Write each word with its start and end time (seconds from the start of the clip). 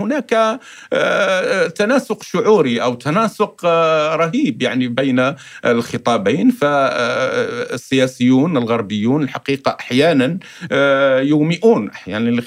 هناك 0.00 0.60
تناسق 1.74 2.22
شعوري 2.22 2.82
أو 2.82 2.94
تناسق 2.94 3.64
رهيب 4.14 4.62
يعني 4.62 4.88
بين 4.88 5.34
الخطابين. 5.64 6.50
فالسياسيون 6.50 7.76
الغربيون 8.56 9.22
الحقيقة 9.22 9.76
أحيانا 9.80 10.38
يومئون 11.20 11.90
أحيانا 11.90 12.40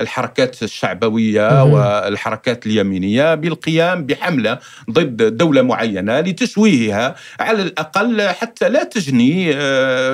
للحركات 0.00 0.62
الشعبوية 0.62 1.64
والحركات 1.64 2.66
اليمينية 2.66 3.34
بالقيام 3.34 4.06
بحملة 4.06 4.58
ضد 4.90 5.36
دولة 5.36 5.62
معينة 5.62 6.20
لتشويهها 6.20 7.14
على 7.40 7.62
الأقل 7.62 8.22
حتى 8.28 8.68
لا 8.68 8.84
تجني 8.84 9.52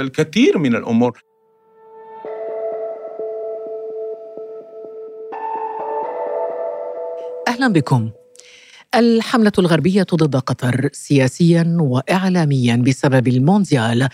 الكثير 0.00 0.59
من 0.59 0.77
الأمور. 0.77 1.34
أهلا 7.48 7.68
بكم. 7.68 8.11
الحملة 8.95 9.52
الغربية 9.59 10.06
ضد 10.14 10.37
قطر 10.37 10.88
سياسيا 10.92 11.77
واعلاميا 11.80 12.77
بسبب 12.77 13.28
المونديال 13.28 14.09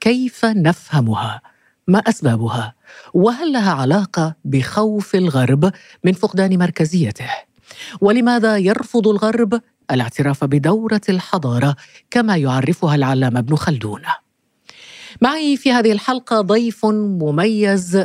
كيف 0.00 0.44
نفهمها؟ 0.44 1.40
ما 1.88 1.98
أسبابها؟ 1.98 2.74
وهل 3.14 3.52
لها 3.52 3.72
علاقة 3.72 4.36
بخوف 4.44 5.14
الغرب 5.14 5.72
من 6.04 6.12
فقدان 6.12 6.58
مركزيته؟ 6.58 7.30
ولماذا 8.00 8.56
يرفض 8.56 9.08
الغرب 9.08 9.60
الاعتراف 9.90 10.44
بدورة 10.44 11.00
الحضارة 11.08 11.76
كما 12.10 12.36
يعرفها 12.36 12.94
العلامة 12.94 13.38
ابن 13.38 13.56
خلدون؟ 13.56 14.02
معي 15.20 15.56
في 15.56 15.72
هذه 15.72 15.92
الحلقة 15.92 16.40
ضيف 16.40 16.86
مميز 16.86 18.04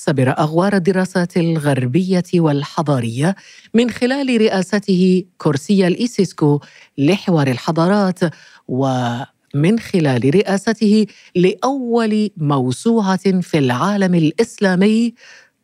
سبر 0.00 0.30
أغوار 0.38 0.76
الدراسات 0.76 1.36
الغربية 1.36 2.22
والحضارية 2.34 3.34
من 3.74 3.90
خلال 3.90 4.40
رئاسته 4.40 5.24
كرسي 5.38 5.86
الإيسيسكو 5.86 6.60
لحوار 6.98 7.46
الحضارات 7.46 8.20
ومن 8.68 9.78
خلال 9.78 10.34
رئاسته 10.34 11.06
لأول 11.36 12.30
موسوعة 12.36 13.40
في 13.40 13.58
العالم 13.58 14.14
الإسلامي 14.14 15.14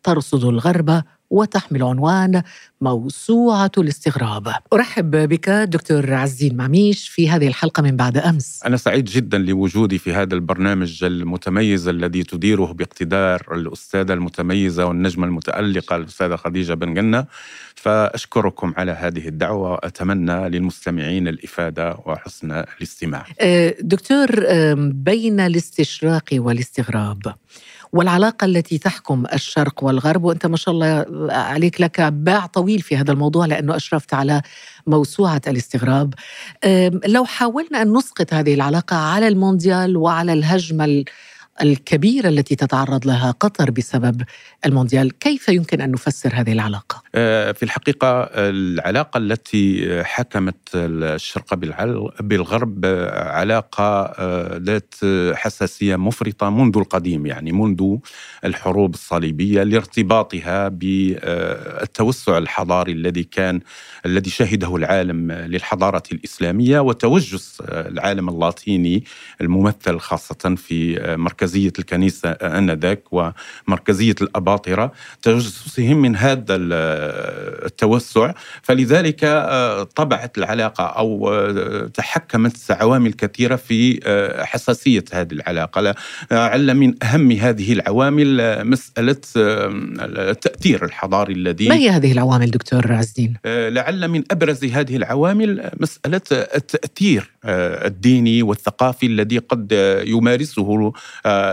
ترصد 0.02 0.44
الغرب 0.44 1.02
وتحمل 1.30 1.82
عنوان 1.82 2.42
موسوعة 2.80 3.70
الاستغراب. 3.78 4.54
أرحب 4.72 5.10
بك 5.10 5.50
دكتور 5.50 6.14
عزين 6.14 6.56
معميش 6.56 7.08
في 7.08 7.30
هذه 7.30 7.48
الحلقة 7.48 7.82
من 7.82 7.96
بعد 7.96 8.18
أمس. 8.18 8.60
أنا 8.66 8.76
سعيد 8.76 9.04
جدا 9.04 9.38
لوجودي 9.38 9.98
في 9.98 10.12
هذا 10.12 10.34
البرنامج 10.34 11.04
المتميز 11.04 11.88
الذي 11.88 12.22
تديره 12.22 12.72
باقتدار 12.72 13.46
الأستاذة 13.52 14.12
المتميزة 14.12 14.86
والنجمة 14.86 15.26
المتألقة 15.26 15.96
الأستاذة 15.96 16.36
خديجة 16.36 16.74
بن 16.74 16.94
جنة 16.94 17.26
فأشكركم 17.74 18.74
على 18.76 18.92
هذه 18.92 19.28
الدعوة. 19.28 19.54
وأتمنى 19.54 20.48
للمستمعين 20.48 21.28
الإفادة 21.28 21.96
وحسن 22.06 22.52
الاستماع. 22.52 23.26
أه، 23.40 23.74
دكتور 23.80 24.26
بين 24.76 25.40
الاستشراق 25.40 26.24
والاستغراب 26.32 27.34
والعلاقة 27.94 28.44
التي 28.44 28.78
تحكم 28.78 29.24
الشرق 29.32 29.84
والغرب 29.84 30.24
وأنت 30.24 30.46
ما 30.46 30.56
شاء 30.56 30.74
الله 30.74 31.06
عليك 31.30 31.80
لك 31.80 32.00
باع 32.00 32.46
طويل 32.46 32.80
في 32.80 32.96
هذا 32.96 33.12
الموضوع 33.12 33.46
لأنه 33.46 33.76
أشرفت 33.76 34.14
على 34.14 34.42
موسوعة 34.86 35.42
الاستغراب. 35.46 36.14
لو 37.06 37.24
حاولنا 37.24 37.82
أن 37.82 37.92
نسقط 37.92 38.34
هذه 38.34 38.54
العلاقة 38.54 38.96
على 38.96 39.28
المونديال 39.28 39.96
وعلى 39.96 40.32
الهجمة 40.32 41.04
الكبيرة 41.62 42.28
التي 42.28 42.56
تتعرض 42.56 43.06
لها 43.06 43.30
قطر 43.30 43.70
بسبب 43.70 44.22
المونديال 44.66 45.18
كيف 45.18 45.48
يمكن 45.48 45.80
أن 45.80 45.90
نفسر 45.90 46.30
هذه 46.34 46.52
العلاقة؟ 46.52 47.02
آه، 47.14 47.52
في 47.52 47.62
الحقيقة 47.62 48.22
العلاقة 48.34 49.18
التي 49.18 50.02
حكمت 50.04 50.56
الشرق 50.74 51.54
بالغرب 52.20 52.86
علاقة 53.14 53.84
آه، 53.84 54.56
ذات 54.56 54.94
حساسية 55.34 55.96
مفرطة 55.96 56.50
منذ 56.50 56.78
القديم 56.78 57.26
يعني 57.26 57.52
منذ 57.52 57.96
الحروب 58.44 58.94
الصليبية 58.94 59.62
لارتباطها 59.62 60.68
بالتوسع 60.68 62.38
الحضاري 62.38 62.92
الذي 62.92 63.24
كان 63.24 63.60
الذي 64.06 64.30
شهده 64.30 64.76
العالم 64.76 65.32
للحضارة 65.32 66.02
الإسلامية 66.12 66.80
وتوجس 66.80 67.62
العالم 67.70 68.28
اللاتيني 68.28 69.04
الممثل 69.40 69.98
خاصة 69.98 70.54
في 70.56 71.14
مركز 71.18 71.43
مركزية 71.44 71.72
الكنيسة 71.78 72.30
آنذاك 72.30 73.02
ومركزية 73.12 74.14
الأباطرة 74.22 74.92
تجسسهم 75.22 75.96
من 75.96 76.16
هذا 76.16 76.56
التوسع 77.66 78.32
فلذلك 78.62 79.24
آه، 79.24 79.82
طبعت 79.82 80.38
العلاقة 80.38 80.84
أو 80.84 81.32
آه، 81.32 81.86
تحكمت 81.94 82.56
عوامل 82.70 83.12
كثيرة 83.12 83.56
في 83.56 84.00
آه، 84.04 84.44
حساسية 84.44 85.04
هذه 85.12 85.32
العلاقة 85.32 85.94
لعل 86.30 86.74
من 86.74 86.94
أهم 87.04 87.32
هذه 87.32 87.72
العوامل 87.72 88.58
مسألة 88.68 89.20
التأثير 89.36 90.84
الحضاري 90.84 91.32
الذي 91.32 91.68
ما 91.68 91.74
هي 91.74 91.90
هذه 91.90 92.12
العوامل 92.12 92.50
دكتور 92.50 92.92
عزين؟ 92.92 93.34
لعل 93.46 94.08
من 94.08 94.24
أبرز 94.30 94.64
هذه 94.64 94.96
العوامل 94.96 95.70
مسألة 95.80 96.20
التأثير 96.32 97.30
الديني 97.44 98.42
والثقافي 98.42 99.06
الذي 99.06 99.38
قد 99.38 99.72
يمارسه 100.06 100.92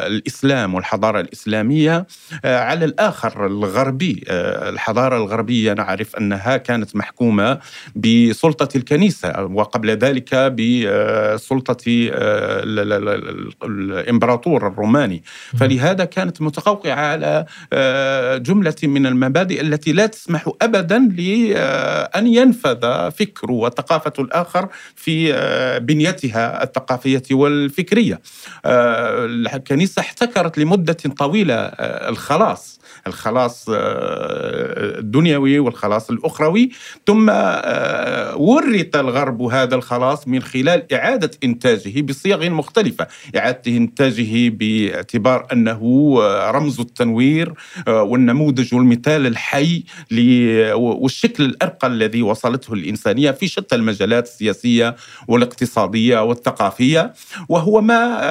الإسلام 0.08 0.74
والحضارة 0.74 1.20
الإسلامية. 1.20 2.08
آه، 2.46 2.60
على 2.60 2.86
الآخر 2.86 3.46
الغربي 3.46 4.24
آه، 4.28 4.70
الحضارة 4.70 5.18
الغربية 5.18 5.74
نعرف 5.74 6.16
أنها 6.16 6.58
كانت 6.58 6.96
محكومة 6.96 7.60
بسلطة 7.96 8.78
الكنيسة 8.78 9.44
وقبل 9.44 9.90
ذلك 9.90 10.36
بسلطه 10.36 12.10
آه، 12.14 12.64
الإمبراطور 13.64 14.68
الروماني. 14.68 15.24
فلهذا 15.60 16.06
كانت 16.06 16.42
متقوقعه 16.42 16.96
على 16.96 17.46
جملة 18.40 18.76
من 18.84 19.06
المبادئ 19.06 19.62
التي 19.62 19.92
لا 19.94 20.06
تسمح 20.06 20.50
ابدا 20.62 21.00
لأن 21.18 22.28
ينفذ 22.28 23.12
فكر 23.12 23.52
وثقافة 23.52 24.14
الآخر 24.20 24.68
في 24.96 25.34
بنيتها 25.82 26.64
الثقافية 26.64 27.24
والفكرية. 27.32 28.22
الكنيسة 29.72 30.00
احتكرت 30.00 30.58
لمدة 30.58 30.98
طويلة 31.18 31.56
آه، 31.56 32.10
الخلاص. 32.10 32.80
الخلاص 33.08 33.66
آه، 33.70 35.00
الدنيوي 35.00 35.60
والخلاص 35.60 36.10
الأخروي. 36.10 36.70
ثم 37.08 37.30
آه، 37.30 38.36
ورث 38.36 38.96
الغرب 38.96 39.42
هذا 39.42 39.76
الخلاص 39.76 40.28
من 40.28 40.42
خلال 40.42 40.94
إعادة 40.94 41.32
إنتاجه 41.44 42.02
بصيغ 42.02 42.50
مختلفة. 42.50 43.08
إعادة 43.38 43.62
إنتاجه 43.68 44.50
باعتبار 44.50 45.48
أنه 45.54 45.82
رمز 46.52 46.80
التنوير 46.80 47.54
والنموذج 47.88 48.76
والمثال 48.76 49.28
الحي 49.28 49.84
والشكل 50.76 51.46
الأرقى 51.46 51.88
الذي 51.88 52.22
وصلته 52.22 52.74
الإنسانية 52.74 53.32
في 53.32 53.48
شتى 53.48 53.76
المجالات 53.76 54.24
السياسية 54.28 54.96
والاقتصادية 55.28 56.24
والثقافية. 56.24 57.14
وهو 57.50 57.82
ما 57.82 58.22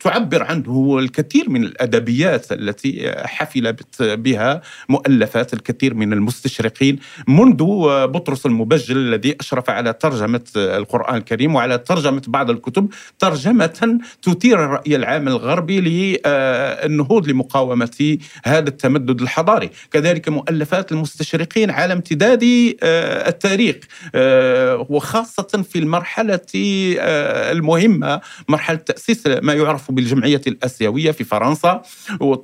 تعبر 0.00 0.42
عنه 0.42 0.98
الكثير 0.98 1.50
من 1.50 1.64
الأدبيات 1.64 2.52
التي 2.52 3.12
حفل 3.16 3.67
بها 4.00 4.62
مؤلفات 4.88 5.54
الكثير 5.54 5.94
من 5.94 6.12
المستشرقين 6.12 6.98
منذ 7.28 7.64
بطرس 8.06 8.46
المبجل 8.46 8.96
الذي 8.96 9.36
أشرف 9.40 9.70
على 9.70 9.92
ترجمة 9.92 10.44
القرآن 10.56 11.16
الكريم 11.16 11.54
وعلى 11.54 11.78
ترجمة 11.78 12.22
بعض 12.26 12.50
الكتب 12.50 12.88
ترجمة 13.18 13.98
تثير 14.22 14.64
الرأي 14.64 14.96
العام 14.96 15.28
الغربي 15.28 15.80
للنهوض 15.80 17.28
لمقاومة 17.28 18.18
هذا 18.44 18.68
التمدد 18.68 19.20
الحضاري. 19.20 19.70
كذلك 19.90 20.28
مؤلفات 20.28 20.92
المستشرقين 20.92 21.70
على 21.70 21.92
امتداد 21.92 22.44
آه، 22.82 23.28
التاريخ 23.28 23.76
آه، 24.14 24.86
وخاصة 24.88 25.64
في 25.70 25.78
المرحلة 25.78 26.40
آه، 27.00 27.52
المهمة 27.52 28.20
مرحلة 28.48 28.76
تأسيس 28.76 29.26
ما 29.26 29.52
يعرف 29.52 29.90
بالجمعية 29.90 30.40
الآسيوية 30.46 31.10
في 31.10 31.24
فرنسا 31.24 31.82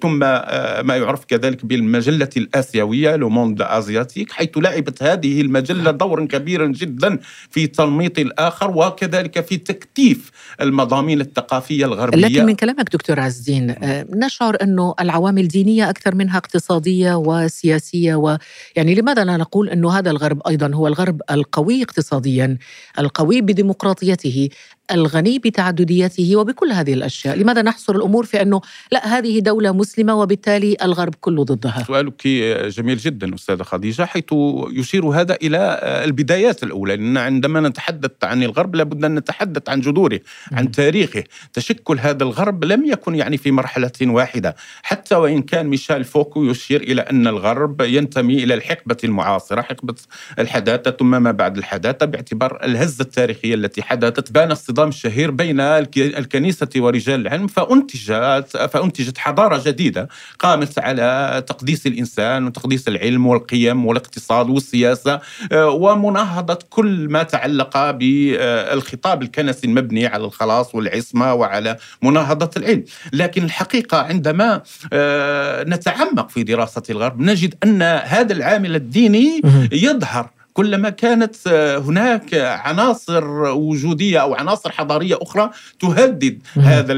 ثم 0.02 0.18
ما 0.18 0.96
يعرف 0.96 1.13
يعرف 1.14 1.24
كذلك 1.24 1.66
بالمجلة 1.66 2.28
الآسيوية 2.36 3.16
Le 3.16 3.28
monde 3.28 3.62
asiatique 3.62 4.32
حيث 4.32 4.50
لعبت 4.56 5.02
هذه 5.02 5.40
المجلة 5.40 5.90
دورا 5.90 6.24
كبيرا 6.24 6.66
جدا 6.66 7.18
في 7.50 7.66
تنميط 7.66 8.18
الآخر 8.18 8.70
وكذلك 8.70 9.40
في 9.46 9.56
تكثيف 9.56 10.30
المضامين 10.60 11.20
الثقافية 11.20 11.84
الغربية. 11.84 12.26
لكن 12.26 12.46
من 12.46 12.54
كلامك 12.54 12.92
دكتور 12.92 13.20
عز 13.20 13.38
الدين 13.38 13.70
آه، 13.70 14.06
نشعر 14.10 14.56
أنه 14.62 14.94
العوامل 15.00 15.48
دينية 15.48 15.90
أكثر 15.90 16.14
منها 16.14 16.38
اقتصادية 16.38 17.14
وسياسية 17.14 18.14
و 18.14 18.38
يعني 18.76 18.94
لماذا 18.94 19.24
لا 19.24 19.36
نقول 19.36 19.68
أنه 19.68 19.98
هذا 19.98 20.10
الغرب 20.10 20.42
أيضا 20.48 20.74
هو 20.74 20.86
الغرب 20.86 21.20
القوي 21.30 21.82
اقتصاديا 21.82 22.58
القوي 22.98 23.40
بديمقراطيته 23.40 24.48
الغني 24.90 25.38
بتعدديته 25.38 26.36
وبكل 26.36 26.72
هذه 26.72 26.92
الأشياء، 26.92 27.36
لماذا 27.36 27.62
نحصر 27.62 27.96
الأمور 27.96 28.24
في 28.26 28.42
أنه 28.42 28.60
لا 28.92 29.18
هذه 29.18 29.38
دولة 29.38 29.72
مسلمة 29.72 30.14
وبالتالي 30.14 30.76
الغرب 30.82 31.14
كله 31.20 31.44
ضدها؟ 31.44 31.84
سؤالك 31.86 32.26
جميل 32.68 32.96
جدا 32.96 33.34
أستاذة 33.34 33.62
خديجة 33.62 34.04
حيث 34.04 34.24
يشير 34.72 35.06
هذا 35.06 35.34
إلى 35.42 35.80
البدايات 36.04 36.62
الأولى. 36.62 36.96
لأن 36.96 37.16
عندما 37.16 37.60
نتحدث 37.60 38.10
عن 38.22 38.42
الغرب 38.42 38.74
لابد 38.74 39.04
أن 39.04 39.14
نتحدث 39.14 39.68
عن 39.68 39.80
جذوره 39.80 40.20
عن 40.52 40.70
تاريخه. 40.70 41.24
تشكل 41.52 41.98
هذا 41.98 42.24
الغرب 42.24 42.64
لم 42.64 42.84
يكن 42.84 43.14
يعني 43.14 43.36
في 43.36 43.50
مرحلة 43.50 43.92
واحدة. 44.02 44.56
حتى 44.82 45.14
وإن 45.14 45.42
كان 45.42 45.66
ميشيل 45.66 46.04
فوكو 46.04 46.44
يشير 46.44 46.82
إلى 46.82 47.02
أن 47.02 47.26
الغرب 47.26 47.80
ينتمي 47.80 48.44
إلى 48.44 48.54
الحقبة 48.54 48.96
المعاصرة 49.04 49.62
حقبة 49.62 49.94
الحداثة 50.38 50.90
ثم 50.90 51.22
ما 51.22 51.30
بعد 51.30 51.56
الحداثة 51.56 52.06
باعتبار 52.06 52.64
الهزة 52.64 53.02
التاريخية 53.02 53.54
التي 53.54 53.82
حدثت 53.82 54.32
بان 54.32 54.50
الصدام 54.74 54.88
الشهير 54.88 55.30
بين 55.30 55.60
الكنيسة 55.96 56.68
ورجال 56.76 57.20
العلم 57.20 57.46
فأنتجت 57.46 58.56
فأنتجت 58.72 59.18
حضارة 59.18 59.62
جديدة 59.66 60.08
قامت 60.38 60.78
على 60.78 61.42
تقديس 61.46 61.86
الإنسان 61.86 62.46
وتقديس 62.46 62.88
العلم 62.88 63.26
والقيم 63.26 63.86
والاقتصاد 63.86 64.50
والسياسة 64.50 65.20
آه، 65.52 65.70
ومناهضة 65.70 66.58
كل 66.70 67.08
ما 67.08 67.22
تعلق 67.22 67.90
بالخطاب 67.90 69.22
الكنسي 69.22 69.66
المبني 69.66 70.06
على 70.06 70.24
الخلاص 70.24 70.74
والعصمة 70.74 71.34
وعلى 71.34 71.76
مناهضة 72.02 72.50
العلم. 72.56 72.84
لكن 73.12 73.44
الحقيقة 73.44 73.98
عندما 73.98 74.62
آه، 74.92 75.64
نتعمق 75.64 76.30
في 76.30 76.42
دراسة 76.42 76.82
الغرب 76.90 77.20
نجد 77.20 77.54
أن 77.64 77.82
هذا 77.82 78.32
العامل 78.32 78.74
الديني 78.74 79.42
يظهر 79.72 80.30
كلما 80.54 80.90
كانت 80.90 81.36
آه، 81.46 81.78
هناك 81.78 82.34
عناصر 82.34 83.24
وجودية 83.44 84.22
أو 84.22 84.34
عناصر 84.34 84.72
حضارية 84.72 85.18
أخرى 85.22 85.50
تهدد 85.80 86.42
هذا 86.56 86.94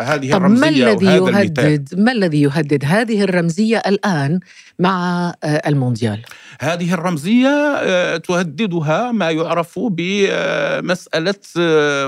هذه 0.00 0.30
طب 0.30 0.36
الرمزية 0.36 0.84
ما 0.84 0.92
الذي 0.92 1.06
يهدد؟ 1.06 1.88
ما 1.98 2.12
الذي 2.12 2.42
يهدد؟ 2.42 2.84
هذه 2.84 3.22
الرمزية 3.22 3.82
الآن 3.86 4.40
مع 4.78 5.32
آه، 5.44 5.62
المونديال. 5.66 6.22
هذه 6.60 6.94
الرمزية 6.94 7.48
آه، 7.78 8.16
تهددها 8.16 9.12
ما 9.12 9.30
يعرف 9.30 9.78
بمساله 9.78 11.34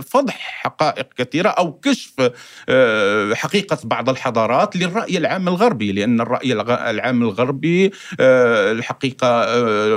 فضح 0.01 0.37
حقائق 0.63 1.07
كثيرة 1.17 1.49
أو 1.49 1.73
كشف 1.73 2.13
حقيقة 3.33 3.79
بعض 3.85 4.09
الحضارات 4.09 4.77
للرأي 4.77 5.19
العام 5.19 5.49
الغربي 5.49 5.93
لأن 5.93 6.21
الرأي 6.21 6.53
العام 6.91 7.23
الغربي 7.23 7.91
الحقيقة 8.21 9.47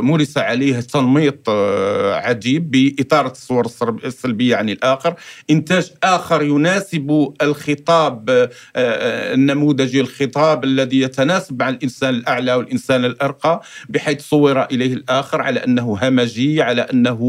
مورس 0.01 0.37
عليه 0.37 0.77
تنميط 0.91 1.49
آه، 1.49 2.13
عجيب 2.13 2.71
بإثارة 2.71 3.31
الصور 3.31 3.67
السلبية 4.05 4.55
عن 4.55 4.69
الآخر 4.69 5.13
إنتاج 5.49 5.91
آخر 6.03 6.41
يناسب 6.41 7.33
الخطاب 7.41 8.29
آه، 8.29 8.49
آه، 8.75 9.33
النموذجي 9.33 10.01
الخطاب 10.01 10.63
الذي 10.63 11.01
يتناسب 11.01 11.59
مع 11.59 11.69
الإنسان 11.69 12.09
الأعلى 12.09 12.53
والإنسان 12.53 13.05
الأرقى 13.05 13.61
بحيث 13.89 14.21
صور 14.21 14.63
إليه 14.63 14.93
الآخر 14.93 15.41
على 15.41 15.59
أنه 15.63 15.97
همجي 16.01 16.61
على 16.61 16.81
أنه 16.81 17.21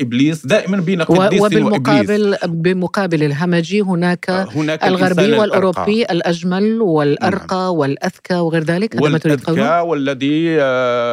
إبليس 0.00 0.46
دائما 0.46 0.76
بين 0.80 1.02
قديس 1.02 1.40
وبالمقابل 1.40 2.22
وإبليس. 2.22 2.44
بمقابل 2.44 3.22
الهمجي 3.22 3.80
هناك, 3.80 4.30
هناك 4.30 4.84
الغربي 4.84 5.32
والأوروبي 5.32 6.02
الأجمل 6.02 6.80
والأرقى 6.80 7.56
نعم. 7.56 7.74
والأذكى 7.78 8.34
وغير 8.34 8.64
ذلك 8.64 8.94
والأذكى 9.00 9.80
والذي 9.80 10.56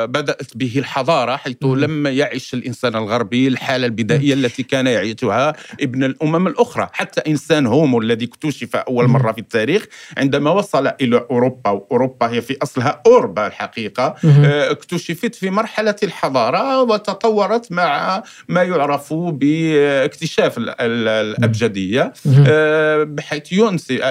بدأت 0.08 0.58
به 0.58 0.74
الحضارة 0.78 1.31
حيث 1.38 1.58
لم 1.64 2.08
يعش 2.08 2.54
الإنسان 2.54 2.96
الغربي 2.96 3.48
الحالة 3.48 3.86
البدائية 3.86 4.34
التي 4.34 4.64
كان 4.64 4.88
يعيشها 4.88 5.54
ابن 5.82 6.04
الأمم 6.04 6.48
الأخرى. 6.48 6.90
حتى 6.94 7.22
إنسان 7.22 7.66
هومو 7.66 8.00
الذي 8.02 8.26
اكتشف 8.26 8.76
أول 8.76 9.08
مرة 9.08 9.32
في 9.32 9.38
التاريخ 9.38 9.86
عندما 10.18 10.52
وصل 10.52 10.88
إلى 11.02 11.26
أوروبا 11.32 11.70
وأوروبا 11.70 12.30
هي 12.30 12.42
في 12.42 12.58
أصلها 12.64 13.02
أوربا 13.08 13.48
الحقيقة 13.48 14.16
آه، 14.26 14.72
اكتشفت 14.72 15.36
في 15.36 15.50
مرحلة 15.50 15.96
الحضارة 16.04 16.82
وتطورت 16.82 17.72
مع 17.72 18.24
ما 18.50 18.64
يعرف 18.64 19.14
باكتشاف 19.14 20.56
الأبجدية. 20.58 22.14
آه، 22.48 23.04
بحيث 23.04 23.54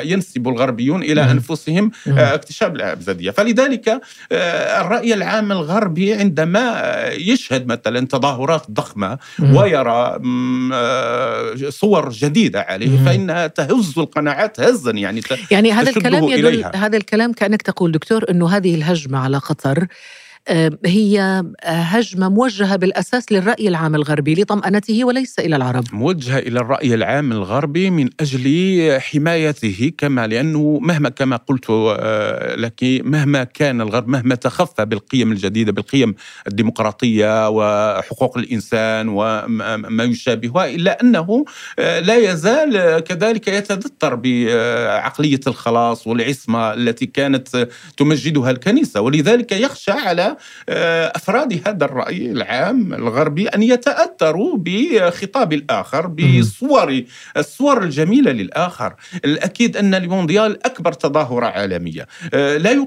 ينسب 0.04 0.48
الغربيون 0.48 1.02
إلى 1.02 1.30
أنفسهم 1.30 1.90
آه، 2.08 2.34
اكتشاف 2.34 2.72
الأبجدية. 2.72 3.30
فلذلك 3.30 4.00
الرأي 4.32 5.14
العام 5.14 5.52
الغربي 5.52 6.14
عندما 6.14 6.70
يشهد 7.12 7.66
مثلا 7.66 8.06
تظاهرات 8.06 8.70
ضخمة 8.70 9.18
ويرى 9.42 10.20
آه، 10.72 11.54
صور 11.68 12.10
جديدة 12.10 12.60
عليه 12.60 13.04
فإنها 13.04 13.46
تهز 13.46 13.98
القناعات 13.98 14.60
هزا 14.60 14.90
يعني 14.90 15.20
يعني 15.50 15.72
هذا 15.72 15.90
الكلام 15.90 16.24
يدل. 16.24 16.64
هذا 16.74 16.96
الكلام 16.96 17.32
كأنك 17.32 17.62
تقول 17.62 17.92
دكتور 17.92 18.30
إنه 18.30 18.48
هذه 18.48 18.74
الهجمة 18.74 19.18
على 19.18 19.38
قطر 19.38 19.86
هي 20.86 21.44
هجمة 21.64 22.28
موجهة 22.28 22.76
بالأساس 22.76 23.32
للرأي 23.32 23.68
العام 23.68 23.94
الغربي 23.94 24.34
لطمأنته 24.34 25.04
وليس 25.04 25.38
إلى 25.38 25.56
العرب. 25.56 25.84
موجهة 25.92 26.38
إلى 26.38 26.60
الرأي 26.60 26.94
العام 26.94 27.32
الغربي 27.32 27.90
من 27.90 28.10
أجل 28.20 29.00
حمايته 29.00 29.92
كما 29.98 30.26
لأنه 30.26 30.78
مهما 30.82 31.08
كما 31.08 31.36
قلت 31.36 31.66
آه، 31.70 32.54
لك 32.54 32.84
مهما 33.04 33.44
كان 33.44 33.80
الغرب 33.80 34.08
مهما 34.08 34.34
تخفى 34.34 34.84
بالقيم 34.84 35.32
الجديدة 35.32 35.72
بالقيم 35.72 36.14
الديمقراطية 36.46 37.48
وحقوق 37.48 38.38
الإنسان 38.38 39.08
وما 39.08 40.04
يشابهها 40.04 40.66
إلا 40.66 41.00
أنه 41.02 41.44
آه، 41.78 42.00
لا 42.00 42.16
يزال 42.16 43.00
كذلك 43.00 43.48
يتذتر 43.48 44.14
بعقلية 44.14 45.40
الخلاص 45.46 46.06
والعصمة 46.06 46.72
التي 46.74 47.06
كانت 47.06 47.68
تمجدها 47.96 48.50
الكنيسة 48.50 49.00
ولذلك 49.00 49.52
يخشى 49.52 49.90
على 49.90 50.29
آه، 50.68 51.12
أفراد 51.16 51.60
هذا 51.66 51.84
الرأي 51.84 52.30
العام 52.30 52.94
الغربي 52.94 53.48
أن 53.48 53.62
يتأثروا 53.62 54.56
بخطاب 54.58 55.52
الآخر 55.52 56.06
بصور 56.06 57.02
الصور 57.36 57.82
الجميلة 57.82 58.32
للآخر. 58.32 58.94
الأكيد 59.24 59.76
أن 59.76 59.94
المونديال 59.94 60.66
أكبر 60.66 60.92
تظاهرة 60.92 61.46
عالمية. 61.46 62.06
آه، 62.34 62.56
لا 62.56 62.84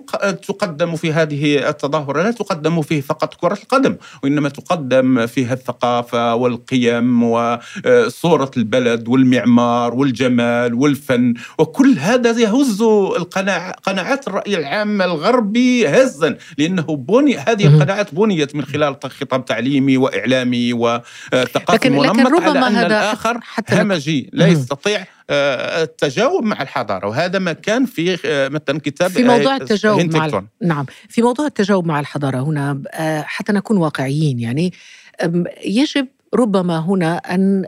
تقدم 0.48 0.96
في 0.96 1.14
هذه 1.14 1.70
التظاهرة 1.70 2.24
لا 2.24 2.32
تقدم 2.32 2.82
فيه 2.82 3.02
فقط 3.02 3.34
كرة 3.34 3.58
القدم 3.64 3.96
وإنما 4.24 4.50
تقدم 4.50 5.26
فيها 5.28 5.54
الثقافة 5.54 6.36
والقيم 6.36 7.24
وصورة 7.24 8.52
البلد 8.58 9.08
والمعمار 9.08 9.94
والجمال 9.94 10.74
والفن. 10.74 11.34
وكل 11.60 11.96
هذا 12.00 12.32
يهز 12.40 12.82
القناع 13.18 13.72
قناعات 13.72 14.28
الرأي 14.28 14.58
العام 14.58 15.02
الغربي 15.02 15.88
هزا 15.88 16.38
لأنه 16.58 16.96
بني 16.96 17.33
هذه 17.38 17.68
القناعات 17.68 18.16
بنيت 18.16 18.56
من 18.56 18.66
خلال 18.66 18.96
خطاب 19.04 19.46
تعليمي 19.46 19.98
وإعلامي 19.98 20.74
وثقافي 20.74 21.90
منمط 21.90 22.06
لكن 22.06 22.28
ربما 22.28 22.50
على 22.50 22.68
أن 22.68 22.76
هذا 22.76 22.88
الآخر 22.88 23.40
حتى 23.42 23.82
همجي 23.82 24.30
لا 24.34 24.48
يستطيع 24.48 25.06
آه، 25.30 25.84
التجاوب 25.84 26.44
مع 26.44 26.62
الحضارة 26.62 27.08
وهذا 27.08 27.40
ما 27.40 27.54
كان 27.54 27.86
في 27.86 28.18
آه، 28.26 28.48
مثلا 28.48 28.80
كتاب 28.80 29.12
في 29.12 29.24
موضوع 29.24 29.56
التجاوب 29.56 30.16
مع 30.16 30.42
نعم. 30.62 30.86
في 31.10 31.22
موضوع 31.22 31.46
التجاوب 31.46 31.86
مع 31.86 32.00
الحضارة 32.00 32.40
هنا 32.40 32.82
آه، 32.94 33.22
حتى 33.22 33.54
نكون 33.54 33.78
واقعيين 33.78 34.40
يعني 34.40 34.74
يجب 35.66 36.08
ربما 36.34 36.80
هنا 36.80 37.18
أن 37.18 37.66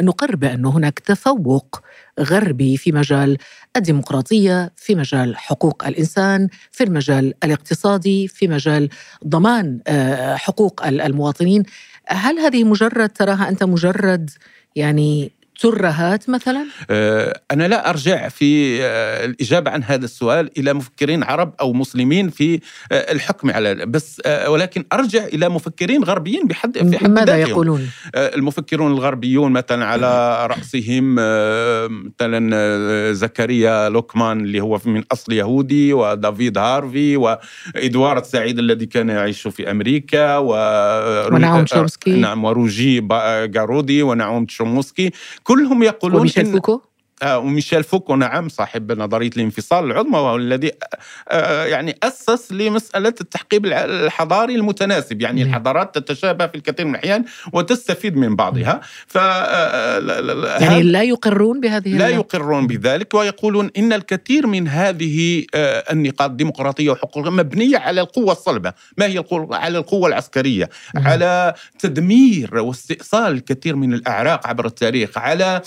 نقر 0.00 0.36
بان 0.36 0.66
هناك 0.66 0.98
تفوق 0.98 1.80
غربي 2.20 2.76
في 2.76 2.92
مجال 2.92 3.38
الديمقراطية 3.76 4.72
في 4.76 4.94
مجال 4.94 5.36
حقوق 5.36 5.86
الإنسان 5.86 6.48
في 6.70 6.84
المجال 6.84 7.34
الاقتصادي 7.44 8.28
في 8.28 8.48
مجال 8.48 8.88
ضمان 9.26 9.80
حقوق 10.36 10.86
المواطنين. 10.86 11.62
هل 12.08 12.38
هذه 12.38 12.64
مجرد 12.64 13.08
تراها 13.08 13.48
أنت 13.48 13.64
مجرد 13.64 14.30
يعني 14.76 15.32
ترهات 15.60 16.30
مثلا؟ 16.30 16.66
آه، 16.90 17.40
أنا 17.50 17.68
لا 17.68 17.90
أرجع 17.90 18.28
في 18.28 18.78
آه، 18.82 19.24
الإجابة 19.24 19.70
عن 19.70 19.82
هذا 19.82 20.04
السؤال 20.04 20.50
إلى 20.58 20.72
مفكرين 20.72 21.22
عرب 21.22 21.54
أو 21.60 21.72
مسلمين 21.72 22.30
في 22.30 22.60
آه، 22.92 23.12
الحكم 23.12 23.50
على 23.50 23.86
بس 23.86 24.22
ولكن 24.46 24.84
أرجع 24.92 25.24
إلى 25.24 25.48
مفكرين 25.48 26.04
غربيين 26.04 26.46
بحد 26.46 26.90
في 26.90 26.98
حد 26.98 27.10
ماذا. 27.10 27.36
يقولون؟ 27.36 27.90
المفكرون 28.14 28.92
الغربيون 28.92 29.52
مثلا 29.52 29.84
على 29.84 30.46
رأسهم 30.46 31.14
مثلا 32.04 33.12
زكريا 33.12 33.88
لوكمان 33.88 34.40
اللي 34.40 34.60
هو 34.60 34.80
من 34.84 35.02
أصل 35.12 35.32
يهودي 35.32 35.92
ودافيد 35.92 36.58
هارفي 36.58 37.16
وإدوارد 37.16 38.24
سعيد 38.24 38.58
الذي 38.58 38.86
كان 38.86 39.08
يعيش 39.08 39.48
في 39.48 39.70
أمريكا 39.70 40.36
و... 40.36 40.48
ونعوم 41.34 41.64
تشومسكي 41.64 42.10
نعم 42.10 42.44
وروجي 42.44 43.00
جارودي 43.46 44.02
ونعوم 44.02 44.44
تشومسكي 44.44 45.10
كلهم 45.52 45.82
يقولون 45.82 46.20
وميشيل 46.20 46.46
فوكو 46.46 46.80
وميشيل 47.24 47.84
فوكو 47.84 48.16
نعم 48.16 48.48
صاحب 48.48 48.92
نظرية 48.92 49.30
الانفصال 49.36 49.84
العظمى 49.84 50.18
وهو 50.18 50.36
الذي 50.36 50.72
آه، 51.28 51.64
يعني 51.64 51.96
أسس 52.02 52.52
لمسألة 52.52 53.14
التحقيب 53.20 53.66
الحضاري 53.66 54.54
المتناسب 54.54 55.20
يعني 55.20 55.42
الحضارات 55.42 55.98
تتشابه 55.98 56.46
في 56.46 56.54
الكثير 56.54 56.86
من 56.86 56.94
الأحيان 56.94 57.24
وتستفيد 57.52 58.16
من 58.16 58.36
بعضها. 58.36 58.80
ف 59.06 59.14
يعني 59.14 60.82
لا 60.82 61.02
يقرون 61.02 61.60
بهذه 61.60 61.88
لا 61.88 62.08
يقرون 62.08 62.66
بذلك 62.66 63.14
ويقولون 63.14 63.70
إن 63.76 63.92
الكثير 63.92 64.46
من 64.46 64.68
هذه 64.68 65.44
النقاط 65.54 66.30
الديمقراطية 66.30 66.90
وحقوق 66.90 67.28
مبنية 67.28 67.78
على 67.78 68.00
القوة 68.00 68.32
الصلبة. 68.32 68.72
ما 68.98 69.06
هي 69.06 69.18
القوة 69.18 69.56
على 69.56 69.78
القوة 69.78 70.08
العسكرية؟ 70.08 70.70
على 70.96 71.54
تدمير 71.78 72.58
واستئصال 72.58 73.32
الكثير 73.32 73.76
من 73.76 73.94
الأعراق 73.94 74.46
عبر 74.46 74.66
التاريخ 74.66 75.18
على 75.18 75.62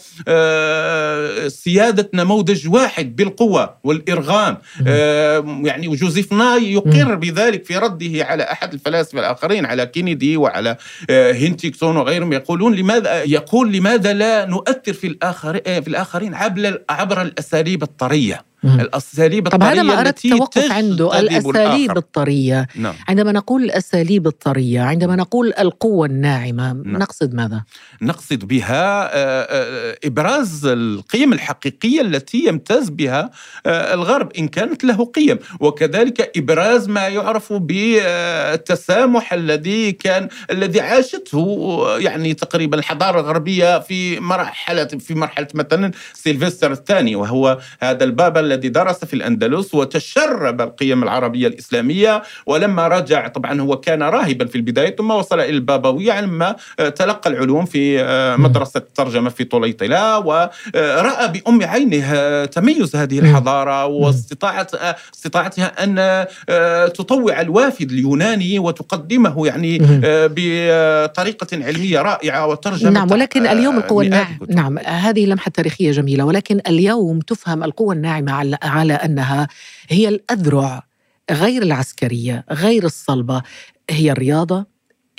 سيادة 1.48 2.10
نموذج 2.14 2.68
واحد 2.68 3.16
بالقوة 3.16 3.78
والإرغام. 3.84 4.58
آه، 4.88 5.62
يعني 5.64 5.88
وجوزيف 5.88 6.34
ناي 6.34 6.74
يقر 6.74 7.16
بذلك 7.16 7.66
في 7.66 7.78
رده 7.78 8.26
على 8.26 8.44
أحد 8.44 8.74
الفلاسفة 8.74 9.20
الآخرين 9.20 9.66
على 9.66 9.86
كينيدي 9.86 10.38
وعلى 10.38 10.78
آه، 11.10 11.34
هنتنغتون 11.34 11.98
وغيرهم. 11.98 12.34
يقولون 12.34 12.76
لماذا 12.76 13.24
يقول 13.24 13.74
لماذا 13.74 14.14
لا 14.14 14.46
نؤثر 14.46 14.94
في 14.94 15.08
الآخر 15.08 15.62
آه، 15.68 15.80
في 15.80 15.88
الآخرين 15.88 16.34
عبر 16.34 16.82
عبر 16.90 17.22
الأساليب 17.22 17.84
الطرية. 17.84 18.55
الأساليب 18.66 19.48
الطريه 19.48 19.60
طب 19.60 19.64
هذا 19.64 19.84
ما 19.84 20.00
أردت 20.00 20.26
التوقف 20.26 20.72
عنده 20.72 21.20
الأساليب 21.20 21.56
الآخر. 21.56 21.98
الطرية 21.98 22.68
نعم. 22.76 22.96
عندما 23.08 23.32
نقول 23.32 23.64
الأساليب 23.64 24.28
الطرية 24.28 24.82
عندما 24.82 25.16
نقول 25.16 25.54
القوة 25.60 26.08
الناعمة 26.08 26.74
نعم. 26.74 26.98
نقصد 26.98 27.34
ماذا 27.34 27.64
نقصد 28.02 28.46
بها 28.46 29.06
آه، 29.06 29.48
آه، 29.50 29.98
إبراز 30.06 30.66
القيم 30.66 31.34
الحقيقية 31.34 32.02
التي 32.02 32.46
يمتاز 32.46 32.90
بها 32.90 33.32
آه، 33.66 33.94
الغرب 33.94 34.32
إن 34.38 34.48
كانت 34.48 34.84
له 34.84 35.06
قيم 35.06 35.40
وكذلك 35.60 36.38
إبراز 36.38 36.90
ما 36.90 37.08
يعرف 37.08 37.54
بالتسامح 37.54 39.34
الذي 39.34 39.92
كان 39.92 40.28
الذي 40.52 40.82
عاشته 40.82 41.86
يعني 41.98 42.34
تقريبا 42.34 42.78
الحضارة 42.78 43.20
الغربية 43.20 43.80
في 43.80 44.20
مرحلة 44.20 44.86
في 44.86 45.16
مرحلة 45.16 45.48
مثلا 45.54 45.92
سيلفستر 46.14 46.72
الثاني 46.72 47.16
وهو 47.16 47.60
هذا 47.82 48.04
البابا 48.04 48.40
الذي 48.56 48.70
درس 48.70 49.06
في 49.06 49.14
الأندلس 49.14 49.76
وتشرب 49.76 50.62
القيم 50.62 51.04
العربية 51.04 51.48
الإسلامية 51.48 52.24
ولما 52.46 52.88
رجع 52.88 53.28
طبعا 53.28 53.62
هو 53.62 53.80
كان 53.80 54.04
راهبا 54.04 54.46
في 54.46 54.56
البداية 54.56 54.96
ثم 54.96 55.12
وصل 55.12 55.40
إلى 55.40 55.50
البابوية 55.50 56.22
لما 56.22 56.56
آه، 56.80 56.90
تلقى 56.90 57.30
العلوم 57.30 57.66
في 57.66 58.02
آه، 58.02 58.36
مدرسة 58.36 58.78
الترجمة 58.78 59.30
في 59.30 59.44
طليطلة 59.44 60.20
ورأى 60.20 61.28
بأم 61.28 61.64
عينه 61.64 62.46
تميز 62.46 62.96
هذه 62.96 63.20
الحضارة 63.20 63.86
واستطاعت 63.86 64.72
استطاعتها 65.16 65.84
أن 65.84 66.26
آه، 66.50 66.88
تطوع 66.88 67.42
الوافد 67.42 67.92
اليوناني 67.92 68.60
وتقدمه 68.60 69.48
يعني 69.48 69.80
بطريقة 70.04 71.48
علمية 71.54 72.02
رائعة 72.02 72.48
وترجمة 72.48 72.90
نعم 72.92 73.12
ولكن 73.12 73.48
اليوم 73.48 73.78
القوى 73.78 74.06
الناعمة. 74.06 74.38
نعم 74.50 74.78
هذه 74.78 75.26
لمحة 75.26 75.52
تاريخية 75.52 75.92
جميلة 75.92 76.26
ولكن 76.26 76.62
اليوم 76.68 77.20
تفهم 77.20 77.64
القوى 77.64 77.96
الناعمة 77.96 78.32
على, 78.32 78.45
على 78.64 78.94
أنها 78.94 79.48
هي 79.90 80.08
الأذرع 80.08 80.88
غير 81.32 81.62
العسكرية 81.64 82.46
غير 82.52 82.84
الصلبة. 82.86 83.44
هي 83.90 84.12
الرياضة 84.12 84.66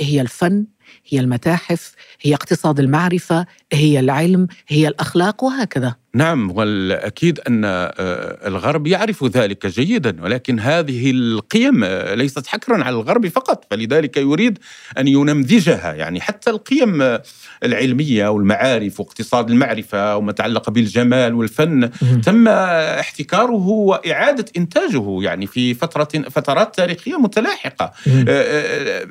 هي 0.00 0.21
الفن 0.21 0.66
هي 1.09 1.21
المتاحف 1.21 1.95
هي 2.21 2.35
اقتصاد 2.35 2.80
المعرفة 2.80 3.47
هي 3.73 4.00
العلم 4.00 4.47
هي 4.68 4.88
الأخلاق 4.88 5.45
وهكذا. 5.45 5.95
نعم 6.17 6.51
والأكيد 6.51 7.41
أن 7.49 7.63
آه، 7.65 8.49
الغرب 8.49 8.87
يعرف 8.87 9.25
ذلك 9.25 9.67
جيدا 9.67 10.23
ولكن 10.23 10.61
هذه 10.61 11.11
القيم 11.11 11.85
آه، 11.85 12.15
ليست 12.15 12.47
حكرا 12.47 12.85
على 12.85 12.97
الغرب 12.97 13.29
فقط 13.29 13.65
فلذلك 13.71 14.17
يريد 14.17 14.59
أن 14.99 15.09
ينمذجها. 15.09 15.95
يعني 15.95 16.21
حتى 16.21 16.51
القيم 16.51 17.03
آه، 17.03 17.23
العلمية 17.65 18.29
والمعارف 18.29 19.01
واقتصاد 19.01 19.51
المعرفة 19.51 20.17
وما 20.17 20.33
تعلق 20.33 20.71
بالجمال 20.71 21.35
والفن 21.35 21.91
تم 22.25 22.49
احتكاره 22.49 23.67
وإعادة 23.67 24.45
إنتاجه. 24.57 25.23
يعني 25.23 25.47
في 25.47 25.75
فترة 25.75 26.09
فترات 26.31 26.77
تاريخية 26.77 27.17
متلاحقة. 27.17 27.93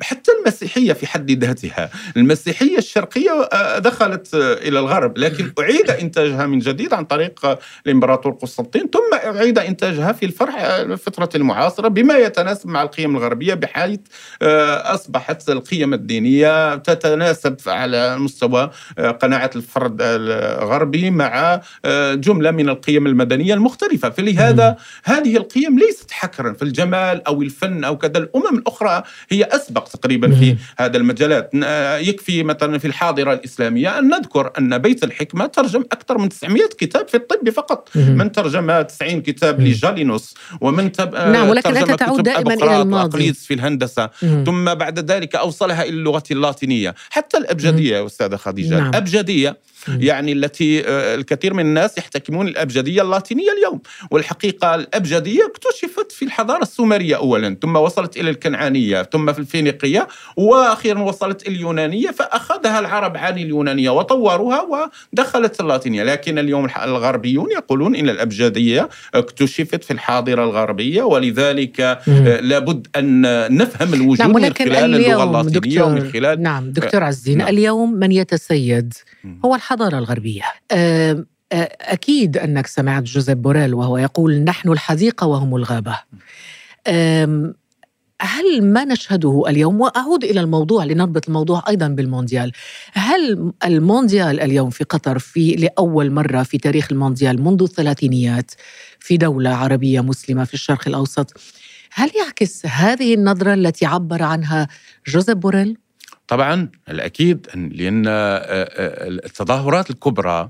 حتى 0.02 0.30
المسيحية 0.40 0.92
في 0.92 1.06
حد 1.06 1.30
ذاتها. 1.30 1.90
المسيحية 2.16 2.78
الشرقية 2.78 3.48
دخلت 3.78 4.28
إلى 4.34 4.78
الغرب 4.78 5.18
لكن 5.18 5.52
أعيد 5.58 5.90
إنتاجها 5.90 6.46
من 6.46 6.58
جديد 6.58 6.95
عن 6.96 7.04
طريق 7.04 7.58
الإمبراطور 7.86 8.32
قسطنطين 8.32 8.90
ثم 8.92 9.28
أعيد 9.36 9.58
إنتاجها 9.58 10.12
في 10.12 10.26
الفرح 10.26 10.54
الفترة 10.60 11.28
المعاصرة 11.34 11.88
بما 11.88 12.18
يتناسب 12.18 12.68
مع 12.68 12.82
القيم 12.82 13.16
الغربية 13.16 13.54
بحيث 13.54 14.00
آه، 14.42 14.94
أصبحت 14.94 15.50
القيم 15.50 15.94
الدينية 15.94 16.74
تتناسب 16.74 17.56
على 17.66 18.18
مستوى 18.18 18.70
آه، 18.98 19.10
قناعة 19.10 19.50
الفرد 19.56 19.96
الغربي 20.00 21.10
مع 21.10 21.60
آه، 21.84 22.14
جملة 22.14 22.50
من 22.50 22.68
القيم 22.68 23.06
المدنية 23.06 23.54
المختلفة. 23.54 24.10
فلهذا 24.10 24.76
هذه 25.04 25.36
القيم 25.36 25.78
ليست 25.78 26.10
حكرا 26.10 26.52
في 26.52 26.62
الجمال 26.62 27.26
أو 27.26 27.42
الفن 27.42 27.84
أو 27.84 27.98
كذا 27.98 28.18
الأمم 28.18 28.58
الأخرى 28.58 29.02
هي 29.28 29.44
أسبق 29.44 29.84
تقريبا 29.84 30.30
في 30.34 30.56
هذا 30.78 30.96
المجالات. 30.96 31.50
يكفي 32.08 32.42
مثلا 32.42 32.78
في 32.78 32.86
الحاضرة 32.86 33.32
الإسلامية 33.32 33.98
أن 33.98 34.08
نذكر 34.08 34.50
أن 34.58 34.78
بيت 34.78 35.04
الحكمة 35.04 35.46
ترجم 35.46 35.80
أكثر 35.80 36.18
من 36.18 36.28
900 36.28 36.62
كتاب 36.78 36.85
في 37.08 37.14
الطب 37.14 37.50
فقط. 37.50 37.88
من 37.94 38.32
ترجم 38.32 38.82
90 38.82 39.22
كتاب 39.22 39.60
لجالينوس 39.60 40.34
ومن 40.60 40.92
تب... 40.92 41.14
نعم 41.14 41.48
ولكن 41.48 41.76
أنت 41.76 41.90
تعود 41.90 42.22
دائما 42.22 42.54
إلى 42.54 42.82
الماضي. 42.82 43.32
في 43.32 43.54
الهندسة. 43.54 44.10
ثم 44.20 44.74
بعد 44.74 45.10
ذلك 45.10 45.36
أوصلها 45.36 45.82
إلى 45.82 45.90
اللغة 45.90 46.22
اللاتينية. 46.30 46.94
حتى 47.10 47.36
الأبجدية 47.36 47.96
يا 47.96 48.06
أستاذة 48.06 48.36
خديجة. 48.36 48.78
نعم. 48.78 48.90
الأبجدية 48.90 49.56
يعني 49.88 50.32
التي 50.32 50.88
آه، 50.88 51.14
الكثير 51.14 51.54
من 51.54 51.60
الناس 51.60 51.98
يحتكمون 51.98 52.48
الأبجدية 52.48 53.02
اللاتينية 53.02 53.52
اليوم. 53.58 53.80
والحقيقة 54.10 54.74
الأبجدية 54.74 55.46
اكتشفت 55.46 56.12
في 56.12 56.24
الحضارة 56.24 56.62
السومرية 56.62 57.16
أولا 57.16 57.56
ثم 57.62 57.76
وصلت 57.76 58.16
إلى 58.16 58.30
الكنعانية 58.30 59.02
ثم 59.02 59.32
في 59.32 59.38
الفينيقية 59.38 60.08
وأخيرا 60.36 61.00
وصلت 61.00 61.48
إلى 61.48 61.56
اليونانية 61.56 62.10
فأخذها 62.10 62.78
العرب 62.78 63.16
عن 63.16 63.38
اليونانية 63.38 63.90
وطوروها 63.90 64.66
ودخلت 65.12 65.60
اللاتينية. 65.60 66.02
لكن 66.02 66.38
اليوم 66.38 66.64
الغربيون 66.84 67.50
يقولون 67.50 67.96
إن 67.96 68.08
الأبجدية 68.08 68.88
اكتشفت 69.14 69.84
في 69.84 69.92
الحاضرة 69.92 70.44
الغربية 70.44 71.02
ولذلك 71.02 71.80
آه، 71.80 72.40
لابد 72.40 72.86
أن 72.96 73.22
نفهم 73.56 73.94
الوجود 73.94 74.18
نعم 74.18 74.32
من 74.32 74.52
خلال 74.52 74.94
اللغة 74.94 75.24
اللاتينية 75.24 75.58
دكتور 75.58 75.92
ومن 75.92 76.10
خلال 76.12 76.42
نعم 76.42 76.70
دكتور 76.70 77.04
عزين 77.04 77.38
نعم. 77.38 77.48
اليوم 77.48 77.92
من 77.92 78.12
يتسيد 78.12 78.94
هو 79.44 79.54
الحضارة 79.54 79.98
الغربية. 79.98 80.42
أكيد 81.52 82.36
أنك 82.38 82.66
سمعت 82.66 83.02
جوزيف 83.02 83.38
بوريل 83.38 83.74
وهو 83.74 83.98
يقول 83.98 84.44
نحن 84.44 84.72
الحديقة 84.72 85.26
وهم 85.26 85.56
الغابة. 85.56 85.98
هل 88.22 88.72
ما 88.72 88.84
نشهده 88.84 89.42
اليوم 89.48 89.80
وأعود 89.80 90.24
إلى 90.24 90.40
الموضوع 90.40 90.84
لنربط 90.84 91.26
الموضوع 91.26 91.62
أيضا 91.68 91.88
بالمونديال. 91.88 92.52
هل 92.92 93.52
المونديال 93.64 94.40
اليوم 94.40 94.70
في 94.70 94.84
قطر 94.84 95.18
في 95.18 95.54
لأول 95.54 96.10
مرة 96.10 96.42
في 96.42 96.58
تاريخ 96.58 96.92
المونديال 96.92 97.42
منذ 97.42 97.62
الثلاثينيات 97.62 98.50
في 99.00 99.16
دولة 99.16 99.50
عربية 99.50 100.00
مسلمة 100.00 100.44
في 100.44 100.54
الشرق 100.54 100.88
الأوسط 100.88 101.40
هل 101.92 102.10
يعكس 102.24 102.66
هذه 102.66 103.14
النظرة 103.14 103.54
التي 103.54 103.86
عبر 103.86 104.22
عنها 104.22 104.68
جوزيف 105.06 105.36
بوريل؟ 105.36 105.78
طبعا 106.28 106.68
الأكيد 106.88 107.46
لأن 107.54 108.06
آه، 108.06 108.12
آه، 108.12 109.08
التظاهرات 109.08 109.90
الكبرى 109.90 110.48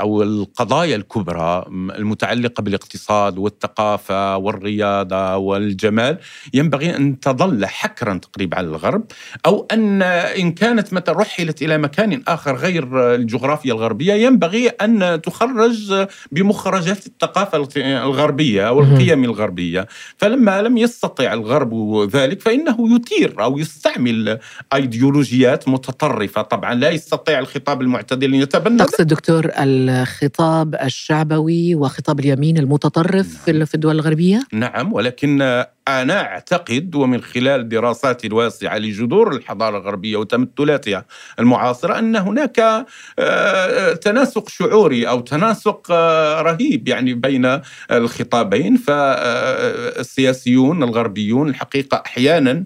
أو 0.00 0.22
القضايا 0.22 0.96
الكبرى 0.96 1.64
المتعلقة 1.70 2.60
بالاقتصاد 2.62 3.38
والثقافة 3.38 4.36
والرياضة 4.36 5.36
والجمال 5.36 6.18
ينبغي 6.54 6.96
أن 6.96 7.20
تظل 7.20 7.66
حكرا 7.66 8.14
تقريبا 8.14 8.56
على 8.56 8.66
الغرب 8.66 9.04
أو 9.46 9.66
أن 9.72 10.02
إن 10.02 10.52
كانت 10.52 10.92
مثلا 10.92 11.18
رحلت 11.18 11.62
إلى 11.62 11.78
مكان 11.78 12.22
آخر 12.28 12.56
غير 12.56 13.14
الجغرافيا 13.14 13.72
الغربية 13.72 14.12
ينبغي 14.12 14.68
أن 14.68 15.20
تخرج 15.22 16.06
بمخرجات 16.32 17.06
الثقافة 17.06 17.68
الغربية 17.76 18.72
والقيم 18.72 19.24
الغربية. 19.24 19.86
فلما 20.16 20.62
لم 20.62 20.76
يستطع 20.76 21.32
الغرب 21.32 22.02
ذلك 22.12 22.40
فإنه 22.40 22.76
يثير 22.96 23.42
أو 23.42 23.58
يستعمل 23.58 24.38
ايديولوجيا 24.74 25.17
ايديولوجيات 25.18 25.68
متطرفة. 25.68 26.42
طبعا 26.42 26.74
لا 26.74 26.90
يستطيع 26.90 27.38
الخطاب 27.38 27.82
المعتدل 27.82 28.34
أن 28.34 28.40
يتبنى. 28.40 28.78
تقصد 28.78 29.06
دكتور 29.06 29.50
الخطاب 29.58 30.74
الشعبوي 30.74 31.74
وخطاب 31.74 32.20
اليمين 32.20 32.58
المتطرف 32.58 33.48
نعم. 33.48 33.64
في 33.64 33.74
الدول 33.74 33.94
الغربية؟ 33.94 34.42
نعم 34.52 34.92
ولكن 34.92 35.64
أنا 35.88 36.20
أعتقد 36.20 36.94
ومن 36.94 37.22
خلال 37.22 37.68
دراساتي 37.68 38.26
الواسعة 38.26 38.78
لجذور 38.78 39.36
الحضارة 39.36 39.78
الغربية 39.78 40.16
وتمثلاتها 40.16 41.04
المعاصرة 41.38 41.98
أن 41.98 42.16
هناك 42.16 42.86
آه، 43.18 43.92
تناسق 43.92 44.48
شعوري 44.48 45.08
أو 45.08 45.20
تناسق 45.20 45.86
آه، 45.90 46.42
رهيب 46.42 46.88
يعني 46.88 47.14
بين 47.14 47.60
الخطابين. 47.90 48.76
فالسياسيون 48.76 50.82
الغربيون 50.82 51.48
الحقيقة 51.48 52.02
أحيانا 52.06 52.64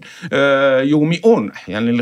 يومئون 0.81 1.51
أحيانا 1.51 2.01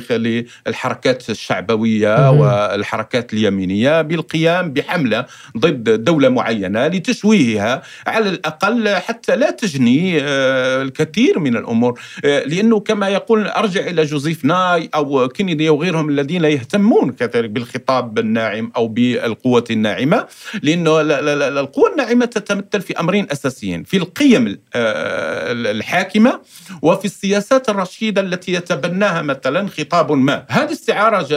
للحركات 0.68 1.30
الشعبوية 1.30 2.32
والحركات 2.32 3.34
اليمينية 3.34 4.02
بالقيام 4.02 4.74
بحملة 4.74 5.26
ضد 5.58 6.04
دولة 6.04 6.30
معينة 6.30 6.88
لتشويهها 6.88 7.82
على 8.08 8.30
الأقل 8.30 8.90
حتى 8.90 9.36
لا 9.36 9.52
تجني 9.52 10.22
الكثير 10.22 11.11
من 11.38 11.58
الأمور. 11.58 12.00
لأنه 12.24 12.80
كما 12.80 13.10
يقول 13.10 13.48
أرجع 13.48 13.82
إلى 13.82 14.04
جوزيف 14.04 14.46
ناي 14.46 14.90
أو 14.96 15.28
كينيدي 15.28 15.70
وغيرهم 15.70 16.10
الذين 16.10 16.44
يهتمون 16.44 17.12
كذلك 17.12 17.50
بالخطاب 17.50 18.20
الناعم 18.20 18.72
أو 18.76 18.88
بالقوة 18.88 19.64
الناعمة 19.72 20.28
لأنه 20.64 21.02
القوة 21.02 21.92
الناعمة 21.92 22.26
تتمثل 22.26 22.82
في 22.82 23.00
أمرين 23.00 23.28
أساسيين 23.32 23.84
في 23.84 23.98
القيم 23.98 24.58
الحاكمة 24.76 26.40
وفي 26.82 27.06
السياسات 27.06 27.70
الرشيدة 27.70 28.22
التي 28.22 28.54
يتبناها 28.54 29.22
مثلا 29.22 29.68
خطاب 29.68 30.12
ما. 30.12 30.46
هذه 30.50 30.72
استعارة 30.72 31.28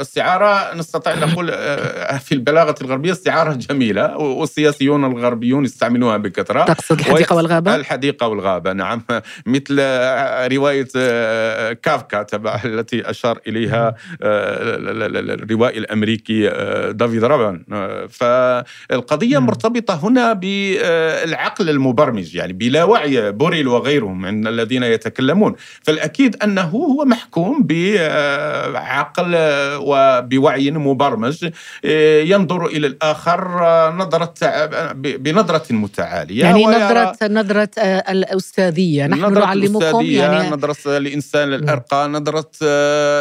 استعارة 0.00 0.74
نستطيع 0.74 1.12
أن 1.12 1.20
نقول 1.20 1.48
في 2.20 2.32
البلاغة 2.32 2.74
الغربية 2.80 3.12
استعارة 3.12 3.52
جميلة 3.52 4.16
والسياسيون 4.16 5.04
الغربيون 5.04 5.64
يستعملوها 5.64 6.16
بكثرة. 6.16 6.64
تقصد 6.64 6.98
الحديقة 6.98 7.36
والغابة؟ 7.36 7.74
الحديقة 7.74 8.28
والغابة 8.28 8.72
نعم. 8.72 9.02
مثل 9.46 9.78
رواية 10.54 10.88
كافكا 11.72 12.22
تبع 12.22 12.60
التي 12.64 13.10
أشار 13.10 13.40
إليها 13.48 13.94
الروائي 14.22 15.78
الأمريكي 15.78 16.48
دافيد 16.90 17.24
رابن. 17.24 17.62
فالقضية 18.10 19.38
مرتبطة 19.38 20.06
هنا 20.06 20.32
بالعقل 20.32 21.70
المبرمج 21.70 22.34
يعني 22.34 22.52
بلا 22.52 22.84
وعي 22.84 23.32
بوريل 23.32 23.68
وغيرهم 23.68 24.20
من 24.20 24.46
الذين 24.46 24.82
يتكلمون. 24.82 25.54
فالأكيد 25.82 26.36
أنه 26.42 26.62
هو 26.62 27.04
محكوم 27.04 27.66
بعقل 28.72 29.36
وبوعي 29.76 30.70
مبرمج 30.70 31.50
ينظر 32.24 32.66
إلى 32.66 32.86
الآخر 32.86 33.40
نظرة 33.96 34.34
بنظرة 34.94 35.72
متعالية. 35.72 36.40
يعني 36.40 36.64
نظرة 36.66 37.16
نظرة 37.28 37.70
الأستاذية. 37.78 39.01
نحن 39.06 39.32
نعلمكم 39.32 40.00
يعني 40.04 40.50
نظرة 40.50 40.96
الإنسان 40.96 41.54
الأرقى 41.54 42.08
نظرة 42.08 42.50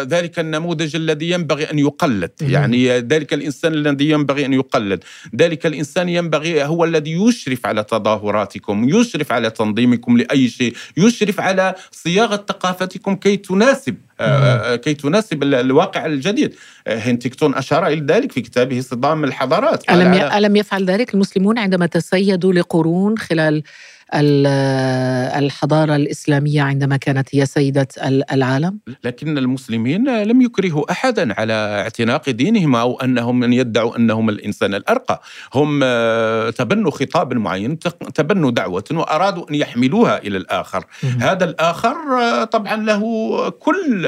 ذلك 0.03 0.39
النموذج 0.39 0.95
الذي 0.95 1.29
ينبغي 1.29 1.71
أن 1.71 1.79
يقلد. 1.79 2.31
يعني 2.41 2.99
ذلك 2.99 3.33
الإنسان 3.33 3.73
الذي 3.73 4.09
ينبغي 4.09 4.45
أن 4.45 4.53
يقلد. 4.53 5.03
ذلك 5.35 5.65
الإنسان 5.65 6.09
ينبغي 6.09 6.63
هو 6.63 6.85
الذي 6.85 7.11
يشرف 7.11 7.65
على 7.65 7.83
تظاهراتكم 7.83 8.89
يشرف 8.89 9.31
على 9.31 9.49
تنظيمكم 9.49 10.17
لأي 10.17 10.49
شيء 10.49 10.73
يشرف 10.97 11.39
على 11.39 11.75
صياغة 11.91 12.45
ثقافتكم 12.49 13.15
كي 13.15 13.37
تناسب 13.37 13.95
كي 14.83 14.93
تناسب 14.93 15.43
الواقع 15.43 16.05
الجديد. 16.05 16.55
هنتكتون 16.87 17.55
أشار 17.55 17.87
إلى 17.87 18.05
ذلك 18.13 18.31
في 18.31 18.41
كتابه 18.41 18.81
صدام 18.81 19.23
الحضارات. 19.23 19.89
ألم, 19.89 20.13
ألم 20.13 20.55
يفعل 20.55 20.85
ذلك 20.85 21.13
المسلمون 21.13 21.57
عندما 21.57 21.85
تسيدوا 21.85 22.53
لقرون 22.53 23.17
خلال 23.17 23.63
الحضارة 24.13 25.95
الإسلامية 25.95 26.61
عندما 26.61 26.97
كانت 26.97 27.35
هي 27.35 27.45
سيدة 27.45 27.87
العالم؟ 28.31 28.79
لكن 29.03 29.37
المسلمين 29.37 30.23
لم 30.23 30.41
يكرهوا 30.41 30.91
أحدا 30.91 31.39
على 31.39 31.53
اعتناق 31.53 32.29
دينهم 32.29 32.75
أو 32.75 32.99
أنهم 32.99 33.39
من 33.39 33.53
يدعوا 33.53 33.97
أنهم 33.97 34.29
الإنسان 34.29 34.75
الأرقى. 34.75 35.21
هم 35.53 35.79
تبنوا 36.49 36.91
خطاب 36.91 37.33
معين 37.33 37.79
تبنوا 38.15 38.51
دعوة 38.51 38.83
وأرادوا 38.91 39.49
أن 39.49 39.55
يحملوها 39.55 40.17
إلى 40.17 40.37
الآخر. 40.37 40.85
هذا 41.19 41.45
الآخر 41.45 41.95
طبعا 42.43 42.75
له 42.75 43.01
كل 43.49 44.05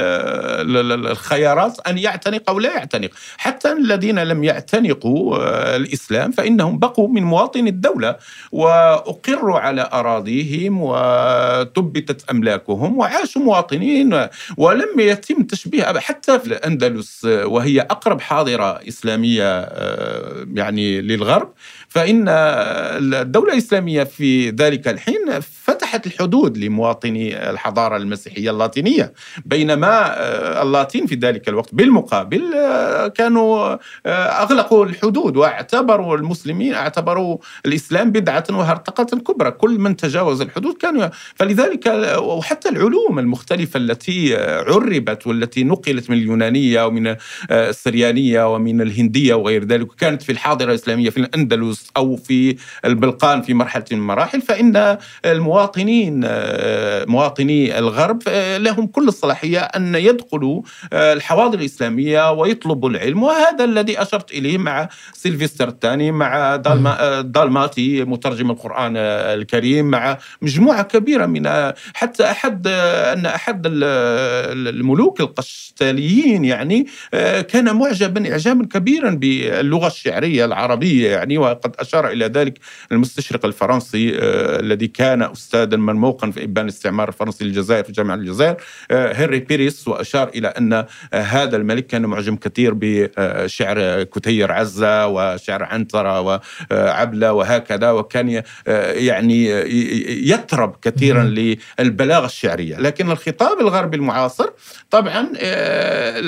الخيارات 1.07 1.88
أن 1.88 1.98
يعتنق 1.98 2.50
أو 2.50 2.60
لا 2.60 2.75
يعتنق. 2.75 3.10
حتى 3.38 3.72
الذين 3.72 4.19
لم 4.19 4.43
يعتنقوا 4.43 5.38
الإسلام 5.75 6.31
فإنهم 6.31 6.79
بقوا 6.79 7.07
من 7.07 7.24
مواطن 7.24 7.67
الدولة 7.67 8.15
وأقروا 8.51 9.60
على 9.60 9.89
أراضيهم 10.00 10.77
وثبتت 10.81 12.29
أملاكهم 12.29 12.97
وعاشوا 12.97 13.41
مواطنين 13.41 14.27
ولم 14.57 15.00
يتم 15.00 15.43
تشبيه 15.43 15.83
حتى 15.83 16.39
في 16.39 16.47
الأندلس 16.47 17.25
وهي 17.25 17.81
أقرب 17.81 18.21
حاضرة 18.21 18.79
إسلامية 18.88 19.43
آه، 19.43 20.45
يعني 20.53 21.01
للغرب. 21.01 21.53
فإن 21.93 22.25
الدولة 22.27 23.53
الإسلامية 23.53 24.03
في 24.03 24.49
ذلك 24.49 24.88
الحين 24.88 25.39
فتحت 25.39 26.08
الحدود 26.08 26.58
لمواطني 26.58 27.49
الحضارة 27.49 27.97
المسيحية 27.97 28.51
اللاتينية 28.51 29.13
بينما 29.45 30.19
آه، 30.19 30.63
اللاتين 30.63 31.06
في 31.06 31.15
ذلك 31.15 31.49
الوقت 31.49 31.75
بالمقابل 31.75 32.53
آه، 32.53 33.08
كانوا 33.08 33.77
أغلقوا 34.41 34.86
الحدود 34.86 35.38
واعتبروا 35.38 36.17
المسلمين 36.17 36.73
اعتبروا 36.73 37.38
الإسلام 37.65 38.12
بدعة 38.12 38.43
وهرطقة 38.49 39.17
كبرى. 39.17 39.51
كل 39.51 39.79
من 39.79 39.95
تجاوز 39.95 40.41
الحدود 40.41 40.77
كانوا 40.77 41.10
فلذلك 41.36 41.88
وحتى 42.17 42.69
العلوم 42.69 43.19
المختلفة 43.19 43.77
التي 43.77 44.36
عربت 44.38 45.27
والتي 45.27 45.63
نقلت 45.63 46.10
من 46.10 46.17
اليونانية 46.17 46.86
ومن 46.86 47.15
السريانية 47.51 48.53
ومن 48.53 48.82
الهندية 48.82 49.34
وغير 49.34 49.63
ذلك 49.65 49.88
كانت 49.97 50.21
في 50.21 50.32
الحاضرة 50.32 50.69
الإسلامية 50.69 51.10
في 51.10 51.17
الأندلس 51.17 51.83
أو 51.98 52.15
في 52.15 52.56
البلقان 52.86 53.41
في 53.41 53.54
مرحلة 53.54 53.86
من 53.91 53.98
المراحل 53.98 54.41
فإن 54.41 54.98
المواطنين 55.26 56.26
مواطني 57.08 57.80
الغرب 57.80 58.22
لهم 58.58 58.88
كل 58.88 59.08
الصلاحية 59.08 59.60
أن 59.60 59.96
يدخلوا 59.96 60.62
الحواضر 60.93 61.60
الإسلامية 61.60 62.32
ويطلبوا 62.32 62.89
العلم 62.89 63.24
وهذا 63.24 63.63
الذي 63.63 64.02
أشرت 64.02 64.32
إليه 64.32 64.58
مع 64.58 64.89
سيلفستر 65.13 65.67
الثاني 65.67 66.12
مع 66.12 66.56
دالماتي 67.22 68.04
مترجم 68.04 68.52
القرآن 68.52 68.98
الكريم 68.98 69.86
مع 69.86 70.17
مجموعة 70.41 70.84
كبيرة 70.84 71.26
من 71.26 71.72
حتى 71.93 72.32
أحد 72.32 72.67
أن 72.67 73.26
أحد 73.26 73.62
الملوك 73.65 75.22
القشتاليين 75.22 76.46
يعني 76.46 76.88
كان 77.50 77.76
معجبا 77.76 78.32
إعجابا 78.32 78.65
كبيرا 78.65 79.10
باللغة 79.10 79.88
الشعرية 79.88 80.46
العربية 80.46 81.10
يعني 81.10 81.38
وقد 81.38 81.72
أشار 81.79 82.07
إلى 82.07 82.25
ذلك 82.25 82.59
المستشرق 82.91 83.45
الفرنسي 83.45 84.12
الذي 84.59 84.88
كان 84.88 85.21
أستاذا 85.21 85.77
مرموقا 85.77 86.31
في 86.31 86.43
إبان 86.43 86.65
الاستعمار 86.65 87.07
الفرنسي 87.07 87.45
للجزائر 87.45 87.83
في 87.83 87.91
جامعة 87.91 88.15
الجزائر 88.15 88.55
هنري 88.91 89.39
بيريس 89.39 89.88
وأشار 89.88 90.27
إلى 90.36 90.47
أن 90.47 90.86
هذا 91.13 91.57
الملك 91.57 91.88
كان 91.88 92.05
معجب 92.05 92.38
كثير 92.38 92.73
بشعر 92.75 94.03
كتير 94.03 94.51
عزة 94.51 95.07
وشعر 95.07 95.63
عنترة 95.63 96.21
وعبلة 96.71 97.33
وهكذا 97.33 97.91
وكان 97.91 98.43
يعني 98.67 99.45
يترب 100.29 100.75
كثيرا 100.81 101.23
للبلاغة 101.79 102.25
الشعرية. 102.25 102.77
لكن 102.77 103.12
الخطاب 103.12 103.59
الغربي 103.59 103.97
المعاصر 103.97 104.49
طبعا 104.89 105.29
آه، 105.38 106.19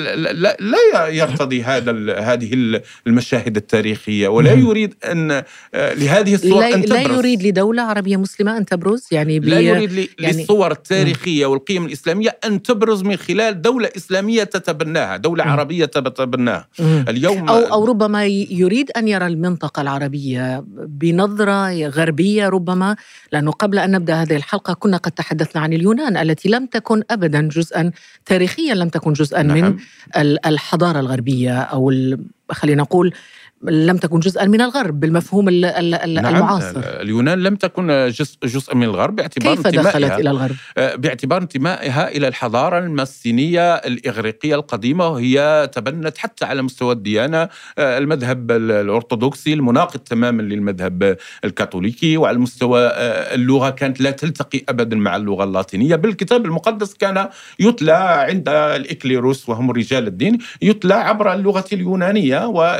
لا 0.60 1.08
يرتضي 1.08 1.62
هذا 1.62 2.18
هذه 2.18 2.80
المشاهد 3.06 3.56
التاريخية 3.56 4.28
ولا 4.28 4.52
يريد 4.52 4.94
أن 5.04 5.35
آه، 5.74 5.94
لهذه 5.94 6.34
الصور 6.34 6.60
لا 6.60 6.74
أن 6.74 6.82
تبرز. 6.82 6.92
لا 6.92 7.00
يريد 7.00 7.42
لدولة 7.42 7.82
عربية 7.82 8.16
مسلمة 8.16 8.56
أن 8.56 8.64
تبرز 8.66 9.06
يعني 9.10 9.38
لا 9.38 9.60
يريد 9.60 9.92
يعني 9.92 10.32
للصور 10.32 10.72
التاريخية 10.72 11.46
والقيم 11.46 11.86
الإسلامية 11.86 12.38
أن 12.44 12.62
تبرز 12.62 13.02
من 13.02 13.16
خلال 13.16 13.62
دولة 13.62 13.90
إسلامية 13.96 14.44
تتبناها 14.44 15.16
دولة 15.16 15.44
عربية 15.44 15.84
تتبناها. 15.84 16.68
اليوم 16.80 17.48
أو 17.48 17.58
أو 17.58 17.84
ربما 17.84 18.24
يريد 18.26 18.90
أن 18.90 19.08
يرى 19.08 19.26
المنطقة 19.26 19.82
العربية 19.82 20.64
بنظرة 20.86 21.88
غربية 21.88 22.48
ربما 22.48 22.96
لأنه 23.32 23.50
قبل 23.50 23.78
أن 23.78 23.90
نبدأ 23.90 24.14
هذه 24.14 24.36
الحلقة 24.36 24.74
كنا 24.74 24.96
قد 24.96 25.12
تحدثنا 25.12 25.62
عن 25.62 25.72
اليونان 25.72 26.16
التي 26.16 26.48
لم 26.48 26.66
تكن 26.66 27.02
ابدا 27.10 27.48
جزءا 27.48 27.90
تاريخيا 28.26 28.74
لم 28.74 28.88
تكن 28.88 29.12
جزءا 29.12 29.42
نعم. 29.42 29.58
من 29.58 29.76
الحضارة 30.46 31.00
الغربية 31.00 31.58
أو 31.58 31.92
خلينا 32.50 32.82
نقول 32.82 33.12
لم 33.62 33.96
تكن 33.96 34.20
جزءا 34.20 34.44
من 34.44 34.60
الغرب 34.60 35.00
بالمفهوم 35.00 35.50
نعم 35.50 35.94
المعاصر. 36.26 36.80
اليونان 36.84 37.38
لم 37.38 37.56
تكن 37.56 38.08
جزء, 38.08 38.36
جزء 38.44 38.74
من 38.74 38.82
الغرب 38.82 39.16
باعتبار 39.16 39.54
كيف 39.54 39.66
دخلت 39.66 40.12
إلى 40.12 40.30
الغرب؟ 40.30 40.54
باعتبار 40.76 41.42
انتمائها 41.42 42.08
إلى 42.08 42.28
الحضارة 42.28 42.78
المسينية 42.78 43.74
الإغريقية 43.74 44.54
القديمة 44.54 45.08
وهي 45.08 45.68
تبنت 45.72 46.18
حتى 46.18 46.44
على 46.44 46.62
مستوى 46.62 46.92
الديانة. 46.92 47.48
المذهب 47.78 48.50
الأرثوذكسي 48.50 49.52
المناقض 49.52 50.00
تماما 50.00 50.42
للمذهب 50.42 51.16
الكاثوليكي 51.44 52.16
وعلى 52.16 52.38
مستوى 52.38 52.90
اللغة 53.34 53.70
كانت 53.70 54.00
لا 54.00 54.10
تلتقي 54.10 54.62
أبدا 54.68 54.96
مع 54.96 55.16
اللغة 55.16 55.44
اللاتينية. 55.44 55.96
بالكتاب 55.96 56.44
المقدس 56.44 56.94
كان 56.94 57.28
يتلى 57.58 58.26
عند 58.28 58.48
الإكليروس 58.48 59.48
وهم 59.48 59.70
رجال 59.70 60.06
الدين 60.06 60.38
يتلى 60.62 60.94
عبر 60.94 61.32
اللغة 61.32 61.64
اليونانية 61.72 62.46
و 62.46 62.76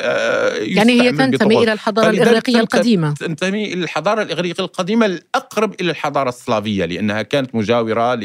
يعني 0.67 1.03
هي 1.03 1.13
تنتمي 1.13 1.63
إلى 1.63 1.73
الحضارة 1.73 2.11
الإغريقية 2.11 2.61
القديمة. 2.61 3.15
تنتمي 3.15 3.73
إلى 3.73 3.85
الحضارة 3.85 4.23
الإغريقية 4.23 4.65
القديمة 4.65 5.07
الأقرب 5.07 5.75
إلى 5.81 5.91
الحضارة 5.91 6.29
السلافية 6.29 6.85
لأنها 6.85 7.23
كانت 7.23 7.55
مجاورة 7.55 8.21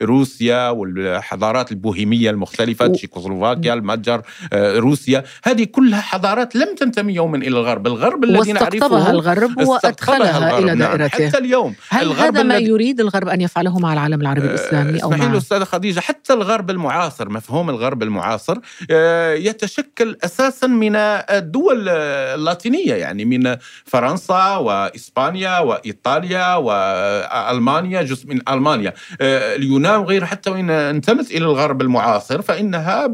لروسيا 0.00 0.68
والحضارات 0.68 1.72
البوهيمية 1.72 2.30
المختلفة 2.30 2.86
تشيكوسلوفاكيا 2.86 3.74
المتجر 3.74 4.22
آه، 4.52 4.78
روسيا. 4.78 5.24
هذه 5.44 5.64
كلها 5.64 6.00
حضارات 6.00 6.56
لم 6.56 6.74
تنتمي 6.74 7.14
يوما 7.14 7.36
إلى 7.36 7.48
الغرب. 7.48 7.86
الغرب 7.86 8.24
الذي 8.24 8.52
نعرفه 8.52 9.10
الغرب 9.10 9.58
وأدخلها 9.60 10.38
الغرب. 10.38 10.64
إلى 10.64 10.74
نعم، 10.74 10.96
دائرته. 10.96 11.18
نعم. 11.18 11.28
حتى 11.28 11.38
اليوم 11.38 11.74
هل 11.88 12.08
هذا 12.08 12.42
ما 12.42 12.56
يريد 12.56 13.00
الغرب 13.00 13.28
أن 13.28 13.40
يفعله 13.40 13.78
مع 13.78 13.92
العالم 13.92 14.20
العربي 14.20 14.46
الإسلامي 14.46 15.02
أو 15.02 15.10
مع 15.10 15.36
أستاذة 15.36 15.64
خديجة 15.64 16.00
حتى 16.00 16.32
الغرب 16.32 16.70
المعاصر 16.70 17.28
مفهوم 17.28 17.70
الغرب 17.70 18.02
المعاصر 18.02 18.58
آه، 18.90 19.34
يتشكل 19.34 20.16
أساسا 20.24 20.66
من 20.66 20.96
الدول 20.96 21.83
اللاتينية 21.88 22.94
يعني 22.94 23.24
من 23.24 23.56
فرنسا 23.84 24.56
وإسبانيا 24.56 25.58
وإيطاليا 25.58 26.54
وألمانيا 26.54 28.02
جزء 28.02 28.26
من 28.28 28.40
ألمانيا. 28.48 28.92
آه، 29.20 29.56
اليونان 29.56 30.00
وغيرها 30.00 30.26
حتى 30.26 30.50
وإن 30.50 30.70
انتمت 30.70 31.30
إلى 31.30 31.44
الغرب 31.44 31.82
المعاصر 31.82 32.42
فإنها 32.42 33.04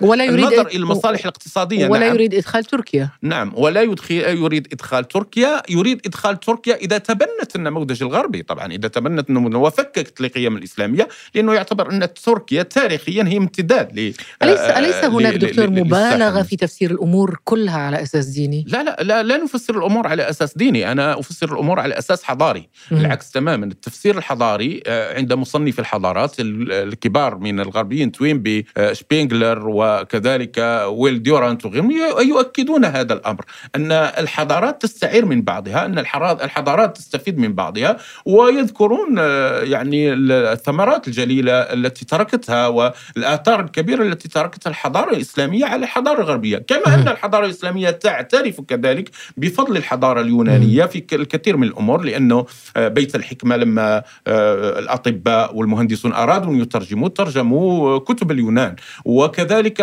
ولا 0.00 0.24
يريد 0.24 0.44
بالنظر 0.44 0.66
إلى 0.66 0.76
المصالح 0.76 1.20
الاقتصادية. 1.20 1.88
ولا 1.88 2.06
نعم. 2.06 2.14
يريد 2.14 2.34
إدخال 2.34 2.64
تركيا. 2.64 3.08
نعم. 3.22 3.52
ولا 3.56 3.82
يريد 4.22 4.68
إدخال 4.72 5.08
تركيا. 5.08 5.62
يريد 5.68 6.00
إدخال 6.06 6.40
تركيا 6.40 6.74
إذا 6.74 6.98
تبنت 6.98 7.56
النموذج 7.56 8.02
الغربي. 8.02 8.42
طبعا 8.42 8.72
إذا 8.72 8.88
تبنت 8.88 9.30
النموذج 9.30 9.56
وفككت 9.56 10.20
القيم 10.20 10.56
الإسلامية 10.56 11.08
لأنه 11.34 11.54
يعتبر 11.54 11.90
أن 11.90 12.14
تركيا 12.14 12.62
تاريخيا 12.62 13.24
هي 13.24 13.36
امتداد 13.36 13.98
ل 13.98 14.12
أليس, 14.42 14.58
أليس 14.60 15.04
هناك 15.04 15.34
دكتور 15.34 15.70
مبالغة 15.70 16.42
في 16.42 16.56
تفسير 16.56 16.90
الأمور 16.90 17.38
كلها 17.44 17.78
على 17.78 17.99
أساس 18.02 18.26
ديني؟ 18.26 18.64
لا 18.68 18.82
لا 18.82 18.96
لا, 19.00 19.22
لا 19.22 19.36
نفسر 19.36 19.78
الأمور 19.78 20.06
على 20.06 20.30
أساس 20.30 20.56
ديني. 20.56 20.92
أنا 20.92 21.18
أفسر 21.18 21.52
الأمور 21.52 21.80
على 21.80 21.98
أساس 21.98 22.24
حضاري. 22.24 22.68
بالعكس 22.90 23.30
تماما 23.30 23.66
التفسير 23.66 24.18
الحضاري 24.18 24.82
آه، 24.86 25.16
عند 25.16 25.32
مصنف 25.32 25.80
الحضارات 25.80 26.34
الكبار 26.38 27.38
من 27.38 27.60
الغربيين 27.60 28.12
توينبي 28.12 28.66
آه، 28.76 28.92
شبينغلر 28.92 29.68
وكذلك 29.68 30.84
ويل 30.88 31.22
ديورانت 31.22 31.64
وغيرهم 31.64 31.90
يؤكدون 32.20 32.84
هذا 32.84 33.12
الأمر. 33.12 33.44
أن 33.76 33.92
الحضارات 33.92 34.82
تستعير 34.82 35.26
من 35.26 35.42
بعضها 35.42 35.86
أن 35.86 35.98
الحضارات 35.98 36.96
تستفيد 36.96 37.38
من 37.38 37.52
بعضها 37.54 37.96
ويذكرون 38.26 39.16
آه، 39.18 39.60
يعني 39.60 40.12
الثمرات 40.12 41.08
الجليلة 41.08 41.52
التي 41.52 42.04
تركتها 42.04 42.66
والآثار 42.66 43.60
الكبيرة 43.60 44.02
التي 44.02 44.28
تركتها 44.28 44.70
الحضارة 44.70 45.10
الإسلامية 45.10 45.64
على 45.64 45.84
الحضارة 45.84 46.20
الغربية. 46.20 46.58
كما 46.58 46.94
أن 46.94 47.08
الحضارة 47.08 47.46
تعترف 47.90 48.60
كذلك 48.60 49.10
بفضل 49.36 49.76
الحضارة 49.76 50.20
اليونانية 50.20 50.84
في 50.84 51.04
الكثير 51.12 51.56
من 51.56 51.68
الأمور 51.68 52.02
لأنه 52.02 52.46
آه، 52.76 52.88
بيت 52.88 53.14
الحكمة 53.14 53.56
لما 53.56 54.02
آه، 54.26 54.78
الأطباء 54.78 55.56
والمهندسون 55.56 56.12
أرادوا 56.12 56.52
أن 56.52 56.60
يترجموا 56.60 57.08
ترجموا 57.08 57.98
كتب 57.98 58.30
اليونان. 58.30 58.76
وكذلك 59.04 59.76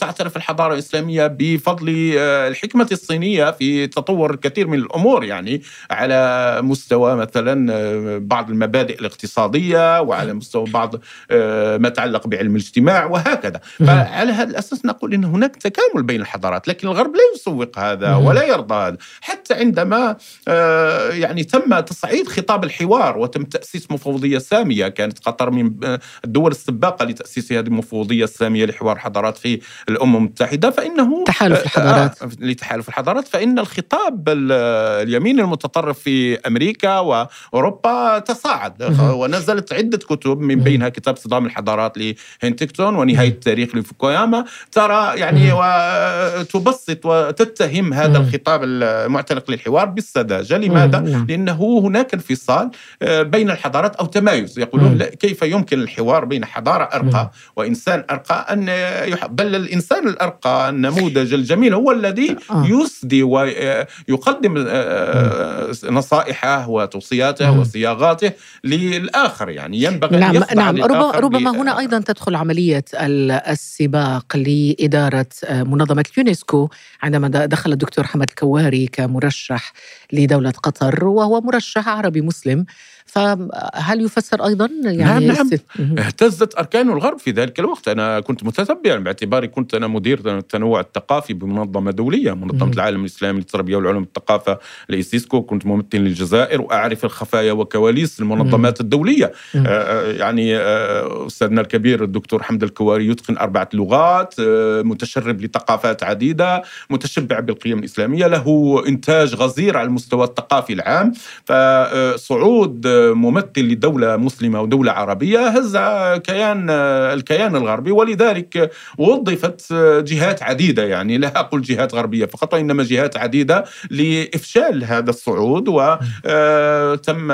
تعترف 0.00 0.36
الحضارة 0.36 0.74
الإسلامية 0.74 1.26
بفضل 1.26 1.88
الحكمة 2.18 2.88
الصينية 2.92 3.50
في 3.50 3.86
تطور 3.86 4.34
الكثير 4.34 4.66
من 4.66 4.78
الأمور 4.78 5.24
يعني 5.24 5.62
على 5.90 6.60
مستوى 6.62 7.16
مثلا 7.16 8.18
بعض 8.18 8.50
المبادئ 8.50 8.98
الاقتصادية 9.00 10.00
وعلى 10.00 10.34
مستوى 10.34 10.64
بعض 10.70 10.94
آه، 11.30 11.76
ما 11.76 11.88
يتعلق 11.88 12.26
بعلم 12.26 12.56
الاجتماع 12.56 13.04
وهكذا. 13.04 13.60
فعلى 13.78 14.32
هذا 14.32 14.50
الأساس 14.50 14.84
نقول 14.84 15.14
أن 15.14 15.24
هناك 15.24 15.56
تكامل 15.56 16.02
بين 16.02 16.20
الحضارات 16.20 16.68
لكن 16.68 16.88
الغرب 16.88 17.14
لا 17.14 17.20
يسوق 17.34 17.78
هذا 17.78 18.14
ولا 18.14 18.44
يرضى 18.44 18.74
هذا. 18.74 18.96
حتى 19.20 19.54
عندما 19.54 20.16
آه، 20.48 21.08
يعني 21.08 21.44
تم 21.44 21.80
تصعيد 21.80 22.28
خطاب 22.28 22.64
الحوار 22.64 23.18
وتم 23.18 23.42
تأسيس 23.42 23.90
مفوضية 23.90 24.38
سامية 24.38 24.88
كانت 24.88 25.18
قطر 25.18 25.50
من 25.50 25.84
آه، 25.84 26.00
الدول 26.24 26.50
السباقة 26.50 27.04
لتأسيس 27.04 27.52
هذه 27.52 27.66
المفوضية 27.66 28.24
السامية 28.24 28.64
لحوار 28.64 28.98
حضارات 28.98 29.36
في 29.36 29.60
الأمم 29.88 30.16
المتحدة 30.16 30.70
فإنه 30.70 31.24
تحالف 31.24 31.62
الحضارات. 31.62 32.18
لتحالف 32.40 32.88
الحضارات. 32.88 33.28
فإن 33.28 33.58
الخطاب 33.58 34.24
اليمين 34.28 35.40
المتطرف 35.40 35.98
في 35.98 36.38
أمريكا 36.46 36.98
وأوروبا 36.98 38.18
تصاعد. 38.18 38.82
ونزلت 39.00 39.72
عدة 39.72 39.98
كتب 39.98 40.40
من 40.40 40.60
بينها 40.60 40.88
كتاب 40.88 41.16
صدام 41.16 41.46
الحضارات 41.46 41.98
لهنتكتون 42.42 42.96
ونهاية 42.96 43.28
التاريخ 43.28 43.76
لفوكوياما. 43.76 44.44
ترى 44.72 45.18
يعني 45.18 45.50
وتبسط 45.52 47.06
وتتهم 47.28 47.92
هذا 47.92 48.18
الخطاب 48.18 48.60
المعتنق 48.64 49.50
للحوار 49.50 49.86
بالسذاجة 49.86 50.58
لماذا؟ 50.58 51.00
نعم. 51.00 51.26
لأنه 51.28 51.80
هناك 51.84 52.14
انفصال 52.14 52.70
آه، 53.02 53.22
بين 53.22 53.50
الحضارات 53.50 53.96
أو 53.96 54.06
تمايز. 54.06 54.58
يقولون 54.58 55.02
كيف 55.04 55.42
يمكن 55.42 55.80
الحوار 55.80 56.24
بين 56.24 56.44
حضارة 56.44 56.84
أرقى 56.84 57.30
وإنسان 57.56 58.04
أرقى؟ 58.10 58.46
أن 58.52 58.68
يحب 59.12 59.36
بل 59.36 59.54
الإنسان 59.54 60.08
الأرقى 60.08 60.68
النموذج 60.68 61.34
الجميل 61.34 61.74
هو 61.74 61.92
الذي 61.92 62.36
آه. 62.50 62.66
يسدي 62.66 63.22
ويقدم 63.22 64.64
آه، 64.68 65.70
نصائحه 65.84 66.68
وتوصياته 66.68 67.58
وصياغاته 67.58 68.32
للآخر. 68.64 69.50
يعني 69.50 69.82
ينبغي 69.82 70.18
نعم 70.18 70.36
أن 70.36 70.56
نعم. 70.56 70.82
ربما, 70.82 71.10
ربما 71.10 71.50
هنا 71.50 71.78
أيضا 71.78 71.98
تدخل 72.00 72.34
عملية 72.34 72.84
السباق 72.94 74.36
لإدارة 74.36 75.26
منظمة 75.50 76.04
اليونسكو 76.18 76.68
عندما 77.14 77.46
دخل 77.46 77.72
الدكتور 77.72 78.06
حمد 78.06 78.28
الكواري 78.28 78.86
كمرشح 78.86 79.72
لدولة 80.12 80.50
قطر 80.50 81.04
وهو 81.04 81.40
مرشح 81.40 81.88
عربي 81.88 82.20
مسلم. 82.20 82.66
فهل 83.14 84.04
يفسر 84.04 84.46
أيضا؟ 84.46 84.68
يعني 84.84 85.26
نعم, 85.26 85.50
نعم. 85.78 85.98
اهتزت 85.98 86.58
أركان 86.58 86.90
الغرب 86.90 87.18
في 87.18 87.30
ذلك 87.30 87.60
الوقت. 87.60 87.88
أنا 87.88 88.20
كنت 88.20 88.44
متتبعا 88.44 88.96
باعتباري 88.96 89.48
كنت 89.48 89.74
أنا 89.74 89.86
مدير 89.86 90.20
التنوع 90.38 90.80
الثقافي 90.80 91.34
بمنظمة 91.34 91.90
دولية 91.90 92.32
منظمة 92.32 92.72
العالم 92.72 93.00
الإسلامي 93.00 93.38
للتربية 93.38 93.76
والعلوم 93.76 94.02
والثقافه 94.02 94.58
لإيسيسكو. 94.88 95.42
كنت 95.42 95.66
ممثل 95.66 95.98
للجزائر 95.98 96.60
وأعرف 96.60 97.04
الخفايا 97.04 97.52
وكواليس 97.52 98.20
المنظمات 98.20 98.80
الدولية. 98.80 99.32
آه, 99.56 99.58
آه، 99.66 100.12
يعني 100.12 100.56
آه 100.56 101.26
أستاذنا 101.26 101.60
الكبير 101.60 102.04
الدكتور 102.04 102.42
حمد 102.42 102.62
الكواري 102.62 103.08
يتقن 103.08 103.36
أربعة 103.36 103.68
لغات 103.74 104.34
آه 104.40 104.82
متشرب 104.82 105.40
لثقافات 105.40 106.02
عديدة 106.02 106.62
متشبع 106.90 107.40
بالقيم 107.40 107.78
الإسلامية 107.78 108.26
له 108.26 108.82
إنتاج 108.88 109.34
غزير 109.34 109.76
على 109.76 109.86
المستوى 109.86 110.24
الثقافي 110.24 110.72
العام. 110.72 111.12
فصعود 111.44 113.03
ممثل 113.12 113.60
لدولة 113.60 114.16
مسلمة 114.16 114.60
ودولة 114.60 114.92
عربية 114.92 115.48
هز 115.48 115.76
كيان 116.18 116.70
الكيان 116.70 117.56
الغربي 117.56 117.90
ولذلك 117.90 118.70
وظفت 118.98 119.72
جهات 119.98 120.42
عديدة 120.42 120.84
يعني 120.84 121.18
لا 121.18 121.40
أقول 121.40 121.62
جهات 121.62 121.94
غربية 121.94 122.26
فقط 122.26 122.54
وإنما 122.54 122.82
جهات 122.82 123.16
عديدة 123.16 123.64
لإفشال 123.90 124.84
هذا 124.84 125.10
الصعود 125.10 125.64
وتم 125.68 127.32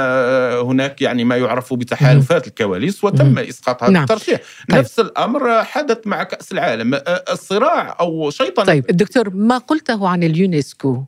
هناك 0.69 1.03
يعني 1.03 1.25
ما 1.25 1.37
يعرف 1.37 1.75
بتحالفات 1.75 2.47
الكواليس 2.47 3.05
وتم 3.05 3.39
إسقاط 3.39 3.83
هذا 3.83 3.93
نعم. 3.93 4.03
الترشيح 4.03 4.41
طيب. 4.71 4.79
نفس 4.79 5.01
الأمر 5.01 5.65
حدث 5.65 5.99
مع 6.07 6.23
كأس 6.23 6.53
العالم. 6.53 7.01
الصراع 7.33 7.97
أو 8.01 8.31
شيطان 8.31 8.67
طيب 8.67 8.91
الدكتور 8.91 9.31
ما 9.31 9.59
قلته 9.59 10.09
عن 10.09 10.23
اليونسكو؟ 10.23 11.05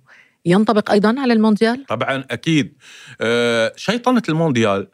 ينطبق 0.46 0.90
أيضا 0.90 1.20
على 1.20 1.33
المونديال؟ 1.33 1.87
طبعا 1.87 2.24
أكيد 2.31 2.72
آه، 3.20 3.72
شيطنة 3.76 4.22
المونديال 4.28 4.88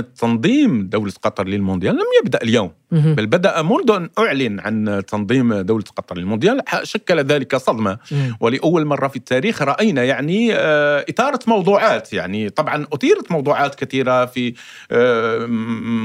تنظيم 0.00 0.88
دولة 0.88 1.12
قطر 1.22 1.48
للمونديال 1.48 1.94
لم 1.94 2.06
يبدأ 2.22 2.42
اليوم 2.42 2.72
بل 2.92 3.26
بدأ 3.26 3.62
منذ 3.62 3.90
أن 3.90 4.10
أعلن 4.18 4.60
عن 4.60 5.02
تنظيم 5.08 5.54
دولة 5.54 5.84
قطر 5.96 6.18
للمونديال 6.18 6.60
شكل 6.82 7.20
ذلك 7.20 7.56
صدمة. 7.56 7.98
ولأول 8.40 8.84
مرة 8.84 9.08
في 9.08 9.16
التاريخ 9.16 9.62
رأينا 9.62 10.04
يعني 10.04 10.54
آه، 10.54 11.04
إثارة 11.10 11.38
موضوعات. 11.46 12.12
يعني 12.12 12.48
طبعا 12.50 12.86
أثيرت 12.92 13.32
موضوعات 13.32 13.74
كثيرة 13.74 14.26
في 14.26 14.54
آه، 14.90 15.46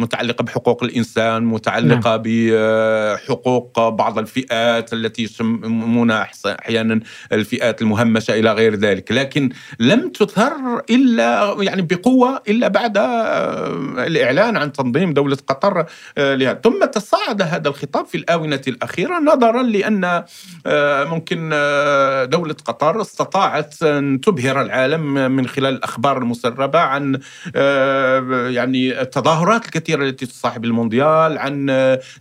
متعلقة 0.02 0.44
بحقوق 0.44 0.84
الإنسان 0.84 1.44
متعلقة 1.44 2.10
نعم. 2.10 2.22
بحقوق 2.26 3.90
بعض 3.90 4.20
الفئات 4.20 4.94
التي 4.94 5.24
يسمونها 5.24 6.28
أحيانا 6.60 7.00
الفئات 7.32 7.82
المهمشة 7.82 8.40
إلى 8.40 8.52
غير 8.54 8.76
ذلك. 8.76 9.12
لكن 9.12 9.50
لم 9.80 10.10
تثر 10.10 10.82
إلا 10.90 11.56
يعني 11.60 11.82
بقوة 11.82 12.42
إلا 12.48 12.68
بعد 12.68 12.98
آه، 12.98 14.06
الإعلان 14.08 14.58
عن 14.58 14.72
تنظيم 14.72 15.14
دولة 15.14 15.38
قطر 15.48 15.86
لها. 16.18 16.54
ثم 16.64 16.75
تصاعد 16.84 17.42
هذا 17.42 17.70
الخطاب 17.70 18.06
في 18.06 18.18
الآونة 18.18 18.62
الأخيرة 18.68 19.20
نظرا 19.20 19.64
لأن 19.64 20.24
آه، 20.66 21.04
ممكن 21.04 21.50
آه، 21.54 22.26
دولة 22.26 22.56
قطر 22.66 23.02
استطاعت 23.02 23.84
أن 23.84 24.22
تبهر 24.22 24.62
العالم 24.62 25.32
من 25.32 25.48
خلال 25.48 25.74
الأخبار 25.74 26.18
المسربة 26.18 26.80
عن 26.80 27.20
آه، 27.56 28.50
يعني 28.50 29.02
التظاهرات 29.02 29.66
الكثيرة 29.66 30.04
التي 30.04 30.26
تصاحب 30.26 30.66
المونديال 30.66 31.38
عن 31.38 31.66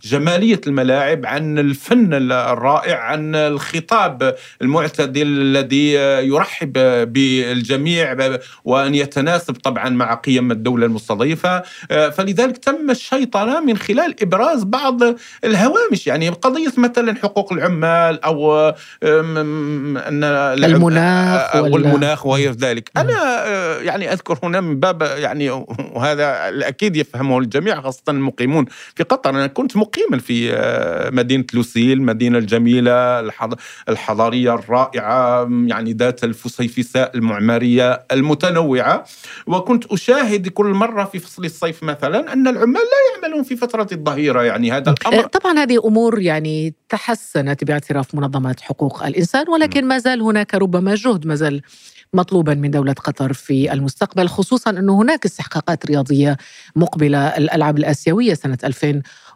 جمالية 0.03 0.61
الملاعب 0.67 1.25
عن 1.25 1.59
الفن 1.59 2.13
الرائع 2.31 2.99
عن 2.99 3.35
الخطاب 3.35 4.35
المعتدل 4.61 5.27
الذي 5.27 5.91
يرحب 6.27 6.73
بالجميع 7.13 8.17
وأن 8.65 8.95
يتناسب 8.95 9.53
طبعا 9.53 9.89
مع 9.89 10.13
قيم 10.13 10.51
الدولة 10.51 10.85
المستضيفة. 10.85 11.63
فلذلك 11.89 12.57
تم 12.57 12.89
الشيطنة 12.89 13.59
من 13.59 13.77
خلال 13.77 14.15
إبراز 14.21 14.44
بعض 14.53 15.01
الهوامش 15.43 16.07
يعني 16.07 16.29
قضية 16.29 16.73
مثلا 16.77 17.15
حقوق 17.15 17.53
العمال 17.53 18.23
أو 18.23 18.69
أن 19.03 20.23
المناخ 20.63 21.55
والمناخ 21.55 22.25
وغير 22.25 22.51
ذلك. 22.51 22.91
أنا 22.97 23.47
آه، 23.47 23.79
يعني 23.79 24.13
أذكر 24.13 24.39
هنا 24.43 24.61
من 24.61 24.79
باب 24.79 25.01
يعني 25.01 25.49
وهذا 25.95 26.49
أكيد 26.67 26.95
يفهمه 26.95 27.39
الجميع 27.39 27.81
خاصة 27.81 28.03
المقيمون 28.09 28.65
في 28.95 29.03
قطر. 29.03 29.29
أنا 29.29 29.47
كنت 29.47 29.77
مقيما 29.77 30.17
في 30.17 30.53
آه، 30.53 31.09
مدينة 31.09 31.45
لوسيل 31.53 31.97
المدينة 31.97 32.37
الجميلة 32.37 33.19
الحضارية 33.89 34.53
الرائعة 34.55 35.49
يعني 35.65 35.93
ذات 35.93 36.23
الفسيفساء 36.23 37.11
المعمارية 37.15 38.03
المتنوعة. 38.11 39.05
وكنت 39.47 39.85
أشاهد 39.85 40.47
كل 40.47 40.65
مرة 40.65 41.03
في 41.03 41.19
فصل 41.19 41.45
الصيف 41.45 41.83
مثلا 41.83 42.33
أن 42.33 42.47
العمال 42.47 42.81
لا 42.81 43.21
يعملون 43.21 43.43
في 43.43 43.55
فترة 43.55 43.87
الظهيرة 44.35 44.53
يعني 44.53 44.71
هذا 44.71 44.91
الأمر. 44.91 45.23
أه، 45.23 45.27
طبعا 45.27 45.59
هذه 45.59 45.79
أمور 45.85 46.21
يعني 46.21 46.73
تحسنت 46.89 47.63
باعتراف 47.63 48.15
منظمات 48.15 48.61
حقوق 48.61 49.03
الإنسان 49.03 49.49
ولكن 49.49 49.85
ما 49.85 49.97
زال 49.99 50.21
هناك 50.21 50.55
ربما 50.55 50.95
جهد 50.95 51.27
ما 51.27 51.35
زال 51.35 51.61
مطلوبا 52.13 52.53
من 52.53 52.71
دولة 52.71 52.93
قطر 52.93 53.33
في 53.33 53.73
المستقبل 53.73 54.27
خصوصا 54.27 54.69
أنه 54.69 55.01
هناك 55.01 55.25
استحقاقات 55.25 55.85
رياضية 55.85 56.37
مقبلة 56.75 57.27
الألعاب 57.27 57.77
الآسيوية 57.77 58.33
سنة 58.33 58.57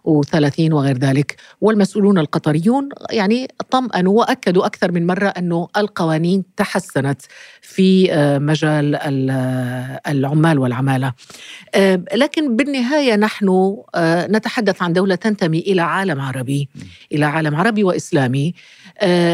2030 0.10 0.74
وغير 0.74 0.98
ذلك. 0.98 1.36
والمسؤولون 1.62 2.18
القطريون 2.18 2.90
يعني 3.12 3.48
طمأنوا 3.72 4.20
وأكدوا 4.20 4.66
أكثر 4.66 4.92
من 4.92 5.08
مرة 5.08 5.28
أنه 5.28 5.68
القوانين 5.78 6.44
تحسنت 6.58 7.22
في 7.62 8.14
آه، 8.14 8.38
مجال 8.38 8.96
العمال 10.08 10.60
والعمالة. 10.60 11.14
آه، 11.76 12.04
لكن 12.16 12.56
بالنهاية 12.56 13.16
نحن 13.16 13.78
آه، 13.96 14.28
نتحدث 14.28 14.82
عن 14.82 14.94
دولة 14.94 15.16
تنتمي 15.16 15.60
إلى 15.60 15.82
عالم 15.82 16.22
عربي 16.22 16.70
إلى 17.12 17.26
عالم 17.26 17.56
عربي 17.56 17.84
وإسلامي. 17.84 18.54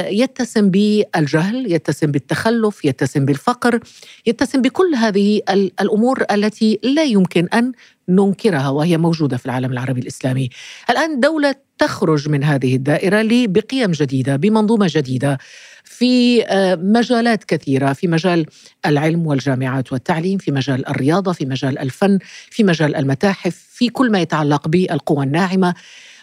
يتسم 0.09 0.69
بالجهل 0.69 1.71
يتسم 1.71 2.11
بالتخلف 2.11 2.85
يتسم 2.85 3.25
بالفقر 3.25 3.79
يتسم 4.25 4.61
بكل 4.61 4.95
هذه 4.95 5.41
الأمور 5.81 6.23
التي 6.31 6.79
لا 6.83 7.03
يمكن 7.03 7.47
أن 7.53 7.71
ننكرها 8.09 8.69
وهي 8.69 8.97
موجودة 8.97 9.37
في 9.37 9.45
العالم 9.45 9.71
العربي 9.71 10.01
الإسلامي. 10.01 10.49
الآن 10.89 11.19
دولة 11.19 11.55
تخرج 11.77 12.29
من 12.29 12.43
هذه 12.43 12.75
الدائرة 12.75 13.47
بقيم 13.47 13.91
جديدة 13.91 14.35
بمنظومة 14.35 14.87
جديدة 14.91 15.37
في 15.83 16.43
آه، 16.45 16.75
مجالات 16.75 17.43
كثيرة 17.43 17.93
في 17.93 18.07
مجال 18.07 18.45
العلم 18.85 19.27
والجامعات 19.27 19.93
والتعليم 19.93 20.37
في 20.37 20.51
مجال 20.51 20.87
الرياضة 20.87 21.33
في 21.33 21.45
مجال 21.45 21.79
الفن 21.79 22.19
في 22.49 22.63
مجال 22.63 22.95
المتاحف 22.95 23.65
في 23.71 23.89
كل 23.89 24.11
ما 24.11 24.19
يتعلق 24.19 24.67
بالقوى 24.67 25.25
الناعمة 25.25 25.73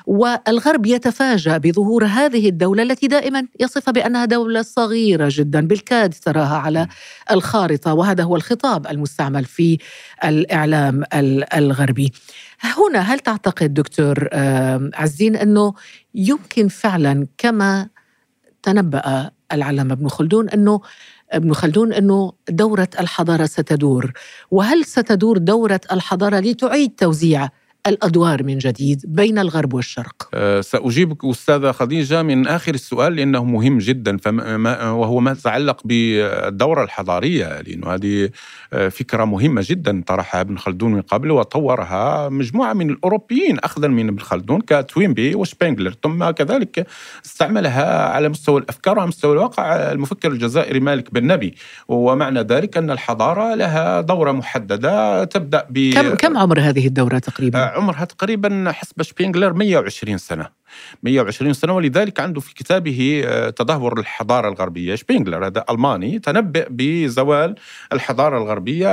والغرب 0.07 0.87
يتفاجأ 0.87 1.59
بظهور 1.59 2.05
هذه 2.05 2.49
الدولة 2.49 2.83
التي 2.83 3.07
دائما 3.07 3.47
يصفها 3.61 3.93
بأنها 3.93 4.25
دولة 4.25 4.63
صغيرة 4.63 5.29
جدا. 5.31 5.67
بالكاد 5.67 6.13
تراها 6.13 6.57
على 6.57 6.89
الخارطة 7.31 7.95
وهذا 7.95 8.25
هو 8.25 8.37
الخطاب 8.37 8.87
المستعمل 8.87 9.45
في 9.45 9.79
الإعلام 10.25 11.05
الغربي. 11.55 12.13
هنا 12.63 12.99
هل 13.01 13.19
تعتقد 13.19 13.75
دكتور 13.75 14.29
عزين 14.95 15.37
أنه 15.37 15.75
يمكن 16.15 16.69
فعلا 16.69 17.27
كما 17.39 17.89
تنبأ 18.63 19.31
العلامة 19.53 19.93
ابن 19.93 20.09
خلدون 20.09 20.49
أنه 20.49 20.81
ابن 21.33 21.53
خلدون 21.53 21.93
أنه 21.93 22.33
دورة 22.49 22.89
الحضارة 23.01 23.47
ستدور؟ 23.47 24.13
وهل 24.51 24.85
ستدور 24.85 25.39
دورة 25.39 25.81
الحضارة 25.93 26.41
لتعيد 26.41 26.91
توزيع 26.91 27.49
الأدوار 27.87 28.43
من 28.43 28.59
جديد 28.59 29.03
بين 29.05 29.39
الغرب 29.39 29.75
والشرق؟ 29.75 30.29
أه 30.35 30.61
سأجيبك 30.61 31.25
أستاذة 31.25 31.73
خديجة 31.73 32.23
من 32.23 32.47
آخر 32.47 32.75
السؤال 32.75 33.17
لأنه 33.17 33.45
مهم 33.45 33.79
جدا 33.79 34.17
فما 34.17 34.91
وهو 34.91 35.21
ما 35.21 35.31
يتعلق 35.31 35.81
بالدورة 35.85 36.85
الحضارية 36.85 37.61
لأنه 37.61 37.95
هذه 37.95 38.31
أه، 38.73 38.89
فكرة 38.89 39.25
مهمة 39.25 39.65
جدا 39.67 40.03
طرحها 40.07 40.41
ابن 40.41 40.59
خلدون 40.59 40.93
من 40.93 41.03
قبل 41.03 41.31
وطورها 41.31 42.29
مجموعة 42.29 42.73
من 42.73 42.91
الأوروبيين 42.91 43.59
اخذا 43.59 43.89
من 43.89 44.09
ابن 44.09 44.19
خلدون 44.19 44.61
كتوينبي 44.61 45.35
وشبينجلر 45.35 45.95
ثم 46.03 46.31
كذلك 46.31 46.87
استعملها 47.25 48.09
على 48.09 48.29
مستوى 48.29 48.61
الأفكار 48.61 48.97
وعلى 48.99 49.09
مستوى 49.09 49.33
الواقع 49.33 49.93
المفكر 49.93 50.33
الجزائري 50.33 50.81
مالك 50.81 51.15
بن 51.15 51.27
نبي 51.27 51.55
ومعنى 51.89 52.41
ذلك 52.41 52.77
أن 52.77 52.91
الحضارة 52.91 53.55
لها 53.55 54.01
دورة 54.01 54.33
محددة 54.33 55.25
تبدأ 55.25 55.67
ب 55.71 55.93
كم 55.95 56.15
كم 56.15 56.37
عمر 56.37 56.61
هذه 56.61 56.87
الدورة 56.87 57.19
تقريبا؟ 57.19 57.72
عمرها 57.73 58.05
تقريبا 58.05 58.73
حسب 58.73 59.03
شبينغلر 59.03 59.53
120 59.53 60.19
سنة. 60.19 60.63
120 61.03 61.53
سنة 61.53 61.73
ولذلك 61.73 62.21
عنده 62.21 62.41
في 62.41 62.55
كتابه 62.55 63.23
آه، 63.27 63.51
تدهور 63.51 64.01
الحضارة 64.01 64.49
الغربية. 64.49 64.95
شبينغلر 64.95 65.47
هذا 65.47 65.65
ألماني 65.71 66.19
تنبأ 66.19 66.67
بزوال 66.71 67.55
الحضارة 67.93 68.39
الغربية 68.39 68.89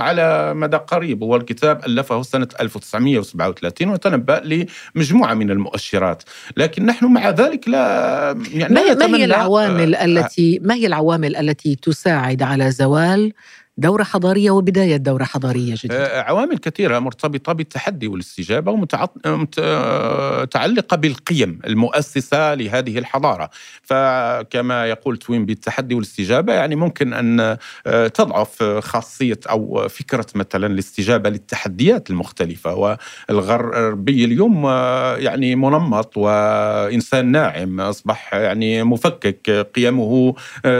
على 0.00 0.54
مدى 0.54 0.76
قريب. 0.76 1.22
هو 1.22 1.36
الكتاب 1.36 1.84
ألفه 1.86 2.22
سنة 2.22 2.48
1937 2.60 3.88
وتنبأ 3.88 4.66
لمجموعة 4.94 5.34
من 5.34 5.50
المؤشرات. 5.50 6.22
لكن 6.56 6.86
نحن 6.86 7.06
مع 7.06 7.30
ذلك 7.30 7.68
لا 7.68 8.38
يعني 8.52 8.74
ما 8.74 8.80
هي 8.80 9.24
العوامل 9.24 9.94
آه 9.94 10.04
التي 10.04 10.58
ما 10.62 10.74
هي 10.74 10.86
العوامل 10.86 11.36
التي 11.36 11.76
تساعد 11.76 12.42
على 12.42 12.70
زوال 12.70 13.32
دورة 13.78 14.02
حضارية 14.02 14.50
وبداية 14.50 14.96
دورة 14.96 15.24
حضارية 15.24 15.74
جديدة. 15.74 16.06
آه، 16.06 16.22
عوامل 16.22 16.58
كثيرة 16.58 16.98
مرتبطة 16.98 17.52
بالتحدي 17.52 18.08
والاستجابة 18.08 18.72
ومتعلقة 18.72 20.96
بالقيم 20.96 21.58
المؤسسة 21.66 22.54
لهذه 22.54 22.98
الحضارة. 22.98 23.50
فكما 23.82 24.86
يقول 24.86 25.16
توين 25.16 25.46
بالتحدي 25.46 25.94
والاستجابة 25.94 26.52
يعني 26.52 26.76
ممكن 26.76 27.12
أن 27.12 27.56
آه، 27.86 28.06
تضعف 28.06 28.62
خاصية 28.62 29.40
أو 29.50 29.88
فكرة 29.88 30.26
مثلا 30.34 30.66
الاستجابة 30.66 31.30
للتحديات 31.30 32.10
المختلفة. 32.10 32.98
والغربي 33.28 34.24
اليوم 34.24 34.66
آه، 34.66 35.16
يعني 35.16 35.56
منمط 35.56 36.16
وإنسان 36.16 37.26
ناعم 37.26 37.80
أصبح 37.80 38.34
يعني 38.34 38.82
مفكك 38.82 39.50
قيمه 39.50 40.34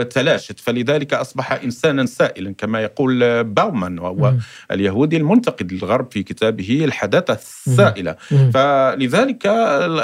تلاشت. 0.09 0.59
فلذلك 0.59 1.13
أصبح 1.13 1.51
إنسانا 1.51 2.05
سائلا 2.05 2.53
كما 2.57 2.88
يقول 2.89 3.43
باومان 3.43 3.99
وهو 3.99 4.31
م. 4.31 4.39
اليهودي 4.71 5.17
المنتقد 5.17 5.73
للغرب 5.73 6.07
في 6.11 6.23
كتابه 6.23 6.85
الحداثة 6.85 7.33
السائلة 7.33 8.15
م. 8.31 8.51
فلذلك 8.51 9.47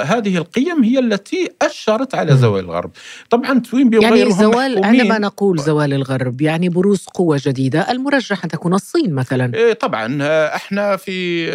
هذه 0.04 0.36
القيم 0.36 0.84
هي 0.84 0.98
التي 0.98 1.48
أشرت 1.62 2.14
على 2.14 2.36
زوال 2.36 2.64
الغرب. 2.64 2.90
طبعا 3.30 3.58
توين 3.58 3.92
يعني 3.92 4.30
زوال 4.30 4.84
عندما 4.84 5.18
نقول 5.18 5.58
زوال 5.58 5.92
الغرب 5.92 6.40
يعني 6.40 6.68
بروز 6.68 7.04
قوة 7.14 7.40
جديدة 7.46 7.90
المرجح 7.90 8.44
أن 8.44 8.50
تكون 8.50 8.74
الصين 8.74 9.14
مثلا. 9.14 9.54
إيه 9.54 9.72
طبعا 9.72 10.18
إحنا 10.54 10.96
في 10.96 11.46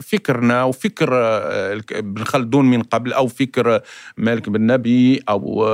فكرنا 0.00 0.64
وفكر 0.64 1.08
ابن 1.92 2.24
خلدون 2.24 2.64
من 2.64 2.82
قبل 2.82 3.12
أو 3.12 3.26
فكر 3.26 3.80
مالك 4.16 4.48
بن 4.48 4.66
نبي 4.66 5.22
أو 5.28 5.66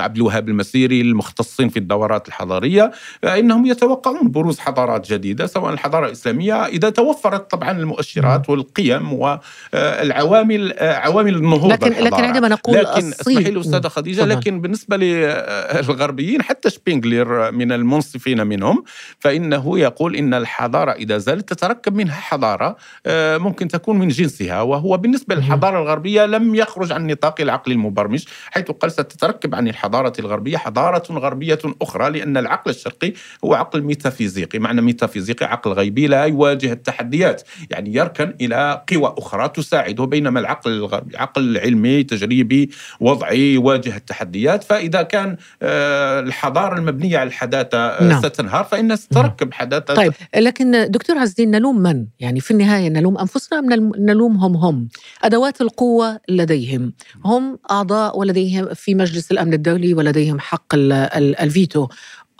عبد 0.00 0.16
الوهاب 0.16 0.48
المسيري 0.48 1.00
المختصين 1.00 1.68
في 1.68 1.78
الدورات 1.78 2.28
الحضارية 2.28 2.90
إنهم 3.24 3.66
يتوقعون 3.66 4.28
بروز 4.36 4.58
حضارات 4.58 5.12
جديدة 5.12 5.46
سواء 5.46 5.72
الحضارة 5.72 6.06
الإسلامية 6.06 6.64
إذا 6.64 6.90
توفرت 6.90 7.50
طبعا 7.50 7.70
المؤشرات 7.70 8.50
والقيم 8.50 9.12
والعوامل 9.12 10.74
عوامل 10.80 11.34
النهوض 11.34 11.72
لكن 11.72 12.04
لكن 12.04 12.24
عندما 12.24 12.48
نقول 12.48 12.76
لكن 12.76 13.08
اسمحي 13.08 13.50
لي 13.50 13.60
أستاذة 13.60 13.88
خديجة 13.88 14.24
لكن 14.24 14.60
بالنسبة 14.60 14.96
للغربيين 14.96 16.42
حتى 16.42 16.70
شبينغلير 16.70 17.52
من 17.52 17.72
المنصفين 17.72 18.46
منهم 18.46 18.84
فإنه 19.18 19.78
يقول 19.78 20.16
إن 20.16 20.34
الحضارة 20.34 20.92
إذا 20.92 21.18
زالت 21.18 21.48
تتركب 21.52 21.94
منها 21.94 22.14
حضارة 22.14 22.76
آه، 23.06 23.38
ممكن 23.38 23.68
تكون 23.68 23.98
من 23.98 24.08
جنسها 24.08 24.62
وهو 24.62 24.96
بالنسبة 24.96 25.34
للحضارة 25.34 25.82
الغربية 25.82 26.26
لم 26.26 26.54
يخرج 26.54 26.92
عن 26.92 27.06
نطاق 27.06 27.40
العقل 27.40 27.72
المبرمج 27.72 28.24
حيث 28.50 28.70
قال 28.70 28.92
ستتركب 28.92 29.54
عن 29.54 29.68
الحضارة 29.68 30.12
الغربية 30.18 30.56
حضارة 30.56 31.12
غربية 31.12 31.58
أخرى 31.82 32.10
لأن 32.10 32.36
العقل 32.36 32.70
الشرقي 32.70 33.12
هو 33.44 33.54
عقل 33.54 33.82
ميتافيزيقي 34.26 34.58
معنى 34.58 34.82
ميتافيزيقي 34.82 35.46
عقل 35.46 35.72
غيبي 35.72 36.06
لا 36.06 36.24
يواجه 36.24 36.72
التحديات 36.72 37.42
يعني 37.70 37.94
يركن 37.94 38.34
إلى 38.40 38.84
قوى 38.92 39.14
أخرى 39.18 39.48
تساعده 39.48 40.04
بينما 40.04 40.40
العقل 40.40 40.72
الغربي 40.72 41.16
عقل 41.16 41.58
علمي 41.58 42.02
تجريبي 42.02 42.70
وضعي 43.00 43.54
يواجه 43.54 43.96
التحديات 43.96 44.64
فإذا 44.64 45.02
كان 45.02 45.36
آه، 45.62 46.20
الحضارة 46.20 46.78
المبنية 46.78 47.18
على 47.18 47.26
الحداثة 47.26 47.78
آه، 47.78 48.04
نعم. 48.04 48.22
ستنهار 48.22 48.64
فانها 48.64 48.96
ستركب 48.96 49.52
حداثة 49.52 49.94
طيب 49.94 50.12
لكن 50.36 50.90
دكتور 50.90 51.18
عز 51.18 51.28
الدين 51.28 51.50
نلوم 51.50 51.78
من؟ 51.78 52.06
يعني 52.20 52.40
في 52.40 52.50
النهاية 52.50 52.88
نلوم 52.88 53.18
أنفسنا 53.18 53.58
أم 53.58 53.92
نلومهم 53.98 54.56
هم؟ 54.56 54.88
أدوات 55.24 55.60
القوة 55.60 56.20
لديهم 56.28 56.92
هم 57.24 57.58
أعضاء 57.70 58.18
ولديهم 58.18 58.74
في 58.74 58.94
مجلس 58.94 59.32
الأمن 59.32 59.54
الدولي 59.54 59.94
ولديهم 59.94 60.40
حق 60.40 60.74
الفيتو 60.74 61.88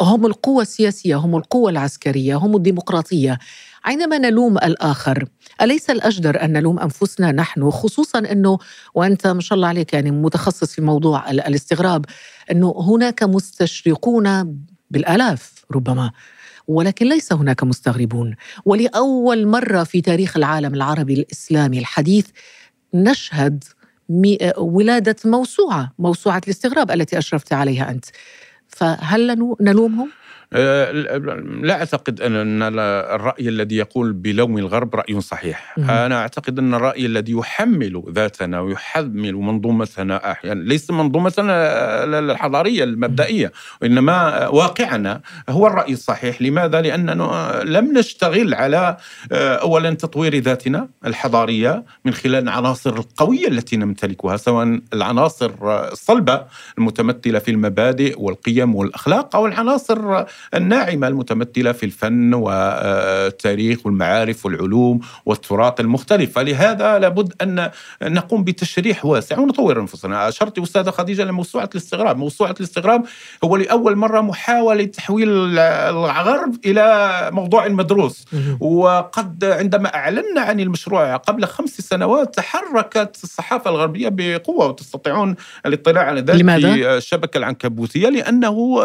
هم 0.00 0.26
القوة 0.26 0.62
السياسية 0.62 1.16
هم 1.16 1.36
القوة 1.36 1.70
العسكرية 1.70 2.36
هم 2.36 2.56
الديمقراطية. 2.56 3.38
عندما 3.84 4.18
نلوم 4.18 4.58
الآخر 4.58 5.24
أليس 5.62 5.90
الأجدر 5.90 6.44
أن 6.44 6.52
نلوم 6.52 6.78
أنفسنا 6.78 7.32
نحن؟ 7.32 7.70
خصوصا 7.70 8.18
أنه 8.18 8.58
وأنت 8.94 9.26
ما 9.26 9.40
شاء 9.40 9.56
الله 9.56 9.68
عليك 9.68 9.92
يعني 9.94 10.10
متخصص 10.10 10.74
في 10.74 10.82
موضوع 10.82 11.30
الاستغراب 11.30 12.04
أنه 12.50 12.74
هناك 12.78 13.22
مستشرقون 13.22 14.58
بالآلاف 14.90 15.52
ربما 15.72 16.10
ولكن 16.68 17.06
ليس 17.08 17.32
هناك 17.32 17.64
مستغربون. 17.64 18.34
ولأول 18.64 19.46
مرة 19.46 19.84
في 19.84 20.00
تاريخ 20.00 20.36
العالم 20.36 20.74
العربي 20.74 21.14
الإسلامي 21.14 21.78
الحديث 21.78 22.26
نشهد 22.94 23.64
ولادة 24.58 25.16
موسوعة 25.24 25.92
موسوعة 25.98 26.40
الاستغراب 26.44 26.90
التي 26.90 27.18
أشرفت 27.18 27.52
عليها 27.52 27.90
أنت. 27.90 28.04
فهل 28.78 29.20
نلومهم؟ 29.60 30.08
لا 30.52 31.72
أعتقد 31.72 32.20
ان 32.20 32.62
الرأي 32.62 33.48
الذي 33.48 33.76
يقول 33.76 34.12
بلوم 34.12 34.58
الغرب 34.58 34.94
رأي 34.94 35.20
صحيح. 35.20 35.74
مم. 35.78 35.90
أنا 35.90 36.18
أعتقد 36.18 36.58
أن 36.58 36.74
الرأي 36.74 37.06
الذي 37.06 37.32
يحمل 37.32 38.02
ذاتنا 38.10 38.60
ويحمل 38.60 39.34
منظومتنا 39.34 40.32
أحيانا 40.32 40.62
ليس 40.62 40.90
منظومتنا 40.90 41.54
الحضارية 42.04 42.84
المبدئية 42.84 43.52
وإنما 43.82 44.48
واقعنا 44.48 45.20
هو 45.48 45.66
الرأي 45.66 45.92
الصحيح. 45.92 46.42
لماذا؟ 46.42 46.80
لاننا 46.80 47.62
لم 47.64 47.98
نشتغل 47.98 48.54
على 48.54 48.96
آه، 49.32 49.54
اولا 49.54 49.90
تطوير 49.94 50.38
ذاتنا 50.38 50.88
الحضارية 51.06 51.84
من 52.04 52.14
خلال 52.14 52.42
العناصر 52.42 52.94
القوية 52.96 53.48
التي 53.48 53.76
نمتلكها 53.76 54.36
سواء 54.36 54.80
العناصر 54.92 55.52
الصلبة 55.92 56.42
المتمثلة 56.78 57.38
في 57.38 57.50
المبادئ 57.50 58.14
والقيم 58.18 58.74
والأخلاق 58.74 59.36
أو 59.36 59.46
العناصر 59.46 60.24
الناعمة 60.54 61.08
المتمثلة 61.08 61.72
في 61.72 61.86
الفن 61.86 62.34
والتاريخ 62.34 63.86
والمعارف 63.86 64.46
والعلوم 64.46 65.00
والتراث 65.26 65.80
المختلف. 65.80 66.32
فلهذا 66.32 66.98
لابد 66.98 67.32
أن 67.42 67.70
نقوم 68.02 68.44
بتشريح 68.44 69.04
واسع 69.04 69.38
ونطور 69.38 69.80
أنفسنا. 69.80 70.28
أشرت 70.28 70.58
أستاذة 70.58 70.90
خديجة 70.90 71.24
لموسوعة 71.24 71.70
الاستغراب. 71.74 72.16
موسوعة 72.16 72.54
الاستغراب 72.60 73.04
هو 73.44 73.56
لأول 73.56 73.96
مرة 73.96 74.20
محاولة 74.20 74.84
تحويل 74.84 75.58
الغرب 75.58 76.56
إلى 76.64 77.30
موضوع 77.32 77.68
مدروس. 77.68 78.24
وقد 78.60 79.44
عندما 79.44 79.94
أعلنا 79.94 80.40
عن 80.40 80.60
المشروع 80.60 81.16
قبل 81.16 81.44
خمس 81.44 81.80
سنوات 81.80 82.34
تحركت 82.34 83.20
الصحافة 83.24 83.70
الغربية 83.70 84.08
بقوة 84.12 84.66
وتستطيعون 84.66 85.36
الاطلاع 85.66 86.04
على 86.04 86.20
ذلك 86.20 86.40
لماذا؟ 86.40 86.74
في 86.74 86.96
الشبكة 86.96 87.38
العنكبوتية 87.38 88.08
لأنه 88.08 88.84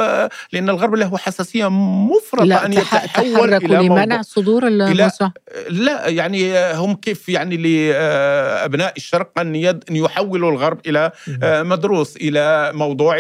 لأن 0.52 0.70
الغرب 0.70 0.96
له 0.96 1.18
حساسيه 1.42 1.70
مفرطه 1.70 2.46
لا 2.46 2.66
أن 2.66 2.74
يتحول 2.74 3.54
إلى 3.54 3.76
لمنع 3.76 4.22
صدور 4.22 4.68
الموسوعة. 4.68 5.34
لا 5.70 6.08
يعني 6.08 6.54
هم 6.74 6.94
كيف 6.94 7.30
يعني 7.30 7.58
لابناء 7.58 8.94
الشرق 8.98 9.40
أن 9.40 9.56
يد 9.56 9.84
أن 9.90 9.96
يحولوا 9.96 10.52
الغرب 10.52 10.80
إلى 10.88 11.12
مدروس 11.44 12.16
إلى 12.16 12.72
موضوع 12.74 13.20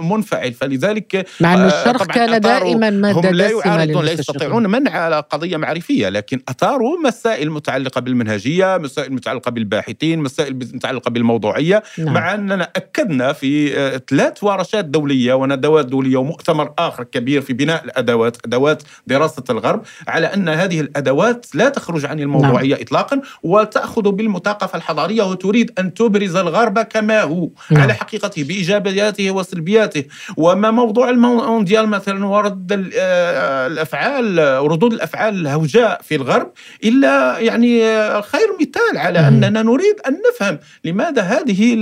منفعل. 0.00 0.52
فلذلك 0.52 1.26
مع 1.40 1.54
ان 1.54 1.66
الشرق 1.66 2.06
كان 2.06 2.40
دائما 2.40 2.90
ماده 2.90 3.28
هم 3.28 3.34
لا 3.34 3.50
يعارضون 3.50 4.04
لا 4.04 4.12
يستطيعون 4.12 4.70
منع 4.70 5.20
قضية 5.20 5.56
معرفية 5.56 6.08
لكن 6.08 6.40
أثاروا 6.48 6.98
مسائل 7.06 7.50
متعلقة 7.50 8.00
بالمنهجية 8.00 8.78
مسائل 8.78 9.12
متعلقة 9.12 9.50
بالباحثين 9.50 10.18
مسائل 10.18 10.54
متعلقة 10.54 11.10
بالموضوعية. 11.10 11.82
نعم. 11.98 12.14
مع 12.14 12.34
أننا 12.34 12.70
أكدنا 12.76 13.32
في 13.32 13.74
ثلاث 14.10 14.44
ورشات 14.44 14.84
دولية 14.84 15.34
وندوات 15.34 15.86
دوليه 15.86 16.16
ومؤتمر 16.16 16.72
آخر 16.78 17.04
كبير 17.14 17.40
في 17.40 17.52
بناء 17.52 17.84
الأدوات 17.84 18.36
أدوات 18.44 18.82
دراسة 19.06 19.44
الغرب 19.50 19.82
على 20.08 20.26
أن 20.26 20.48
هذه 20.48 20.80
الأدوات 20.80 21.46
لا 21.54 21.68
تخرج 21.68 22.04
عن 22.06 22.20
الموضوعيه 22.20 22.74
نعم. 22.74 22.80
اطلاقا 22.80 23.20
وتأخذ 23.42 24.10
بالمثاقفة 24.10 24.76
الحضارية 24.76 25.22
وتريد 25.22 25.70
أن 25.78 25.94
تبرز 25.94 26.36
الغرب 26.36 26.78
كما 26.78 27.22
هو 27.22 27.48
نعم. 27.70 27.82
على 27.82 27.94
حقيقته 27.94 28.44
بإيجابياته 28.44 29.30
وسلبياته 29.30 30.04
وما 30.36 30.70
موضوع 30.70 31.10
المونديال 31.10 31.88
مثلا 31.88 32.26
ورد 32.26 32.90
آه، 32.96 33.66
الأفعال 33.66 34.38
ردود 34.70 34.92
الأفعال 34.92 35.34
الهوجاء 35.40 36.00
في 36.02 36.14
الغرب 36.14 36.52
إلا 36.84 37.38
يعني 37.38 37.80
خير 38.22 38.48
مثال 38.60 38.98
على 38.98 39.20
نعم. 39.20 39.44
أننا 39.44 39.62
نريد 39.62 39.96
أن 40.08 40.18
نفهم 40.30 40.58
لماذا 40.84 41.22
هذه 41.22 41.74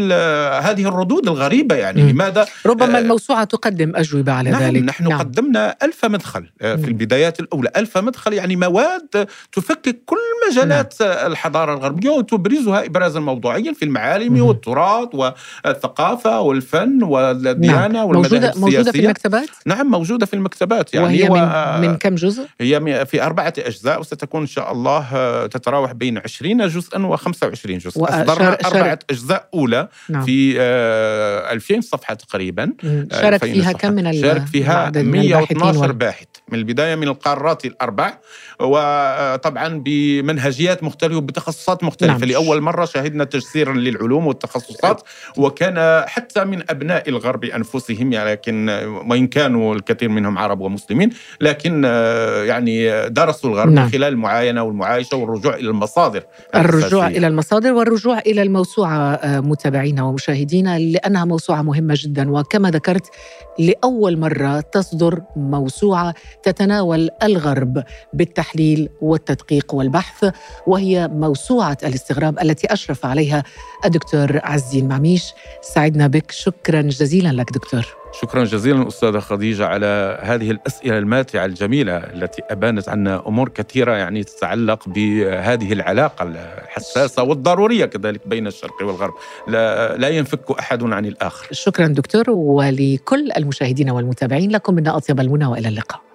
هذه 0.70 0.88
الردود 0.88 1.28
الغريبة 1.28 1.74
يعني 1.74 2.12
لماذا 2.12 2.46
ربما 2.66 2.96
آه، 2.96 3.00
الموسوعة 3.00 3.44
تقدم 3.44 3.92
أجوبة 3.96 4.32
على 4.32 4.50
نعم 4.50 4.62
ذلك 4.62 4.82
نحن 4.82 5.08
نعم. 5.08 5.18
قدمنا 5.22 5.76
ألف 5.82 6.04
مدخل 6.04 6.50
آه، 6.61 6.76
في 6.76 6.88
البدايات 6.88 7.40
الأولى 7.40 7.70
ألف 7.76 7.98
مدخل 7.98 8.32
يعني 8.32 8.56
مواد 8.56 9.28
تفكك 9.52 10.02
كل 10.06 10.16
مجالات 10.50 10.94
نعم. 11.02 11.32
الحضارة 11.32 11.74
الغربية 11.74 12.11
وتبرزها 12.11 12.87
إبرازا 12.87 13.20
موضوعيا 13.20 13.72
في 13.72 13.85
المعالم. 13.85 14.42
والتراث 14.42 15.08
والثقافة 15.14 16.40
والفن 16.40 17.02
والديانة 17.02 17.88
نعم. 17.88 18.06
والمذاهب 18.06 18.32
موجودة, 18.32 18.48
السياسية 18.48 18.61
موجودة 18.61 18.92
في 18.92 19.00
المكتبات؟ 19.00 19.48
نعم 19.66 19.87
موجودة 19.90 20.26
في 20.26 20.35
المكتبات 20.35 20.94
يعني 20.94 21.06
وهي 21.06 21.28
من, 21.28 21.88
من 21.88 21.96
كم 21.96 22.14
جزء؟ 22.14 22.46
هي 22.61 23.06
في 23.06 23.22
أربعة 23.22 23.52
أجزاء 23.58 24.00
وستكون 24.00 24.40
إن 24.40 24.46
شاء 24.46 24.72
الله 24.72 25.06
آه، 25.14 25.46
تتراوح 25.46 25.92
بين 25.92 26.18
20 26.18 26.68
جزءا 26.68 27.16
و25 27.16 27.66
جزء 27.66 28.04
أصدرنا 28.04 28.58
أربعة 28.64 28.98
أجزاء 29.11 29.48
أولى 29.54 29.88
نعم. 30.08 30.24
في 30.24 30.61
2000 30.61 31.74
آه، 31.76 31.80
صفحة 31.80 32.14
تقريبا 32.14 32.72
شارك 33.12 33.44
فيها 33.44 33.72
كم 33.72 33.92
من 33.92 34.12
شارك 34.12 34.46
فيها 34.46 34.90
112 35.12 35.92
باحث 35.92 36.27
من 36.48 36.59
البداية 36.59 36.94
من 36.94 37.09
القارات 37.09 37.64
الأربع. 37.64 38.18
وطبعا 38.62 39.83
بمنهجيات 39.85 40.83
مختلفة 40.83 41.16
وبتخصصات 41.16 41.85
مختلفة. 41.85 42.18
نعم. 42.18 42.25
لأول 42.25 42.61
مرة 42.61 42.85
شهدنا 42.85 43.25
تجسيرا 43.25 43.75
للعلوم 43.75 44.27
والتخصصات 44.27 45.03
وكان 45.37 46.05
حتى 46.07 46.44
من 46.44 46.62
أبناء 46.70 47.09
الغرب 47.09 47.44
أنفسهم 47.44 48.12
يعني 48.12 48.31
لكن 48.31 48.68
وإن 49.11 49.27
كانوا 49.27 49.75
الكثير 49.75 50.09
منهم 50.09 50.38
عرب 50.38 50.61
ومسلمين 50.61 51.11
لكن 51.40 51.85
يعني 52.46 53.09
درسوا 53.09 53.51
الغرب 53.51 53.72
نعم. 53.72 53.88
خلال 53.88 54.12
المعاينة 54.12 54.62
والمعايشة 54.62 55.16
والرجوع 55.16 55.55
إلى 55.55 55.68
المصادر 55.68 56.22
الرجوع 56.55 57.07
إلى 57.07 57.27
المصادر 57.27 57.72
والرجوع 57.72 58.18
إلى 58.18 58.42
الموسوعة 58.42 59.20
متابعينا 59.25 60.03
ومشاهدينا 60.03 60.79
لأنها 60.79 61.25
موسوعة 61.25 61.62
مهمة 61.62 61.94
جدا. 61.98 62.31
وكما 62.31 62.70
ذكرت 62.70 63.07
لأول 63.59 64.18
مرة 64.18 64.61
تصدر 64.61 65.20
موسوعة 65.37 66.14
تتناول 66.42 67.09
الغرب 67.22 67.83
بالتحليل 68.52 68.88
والتدقيق 69.00 69.74
والبحث 69.74 70.30
وهي 70.66 71.08
موسوعة 71.08 71.78
الاستغراب 71.84 72.38
التي 72.38 72.72
أشرف 72.72 73.06
عليها 73.06 73.44
الدكتور 73.84 74.40
عزي 74.44 74.78
المعميش 74.78 75.32
سعدنا 75.62 76.06
بك. 76.06 76.30
شكرا 76.30 76.82
جزيلا 76.82 77.28
لك 77.28 77.52
دكتور. 77.52 77.86
شكرا 78.20 78.44
جزيلا 78.44 78.88
أستاذة 78.88 79.18
خديجة 79.18 79.66
على 79.66 80.18
هذه 80.22 80.50
الأسئلة 80.50 80.98
الماتعة 80.98 81.44
الجميلة 81.44 81.96
التي 81.96 82.42
أبانت 82.50 82.88
عنا 82.88 83.26
أمور 83.26 83.48
كثيرة 83.48 83.92
يعني 83.92 84.24
تتعلق 84.24 84.88
بهذه 84.88 85.72
العلاقة 85.72 86.22
الحساسة 86.22 87.22
والضرورية 87.22 87.84
كذلك 87.84 88.28
بين 88.28 88.46
الشرق 88.46 88.82
والغرب. 88.82 89.14
لا, 89.48 89.96
لا 89.96 90.08
ينفك 90.08 90.50
أحد 90.58 90.82
عن 90.82 91.04
الآخر. 91.04 91.48
شكرا 91.52 91.86
دكتور 91.86 92.30
ولكل 92.30 93.32
المشاهدين 93.36 93.90
والمتابعين 93.90 94.50
لكم 94.50 94.74
منا 94.74 94.96
أطيب 94.96 95.20
المنى 95.20 95.46
وإلى 95.46 95.68
اللقاء. 95.68 96.12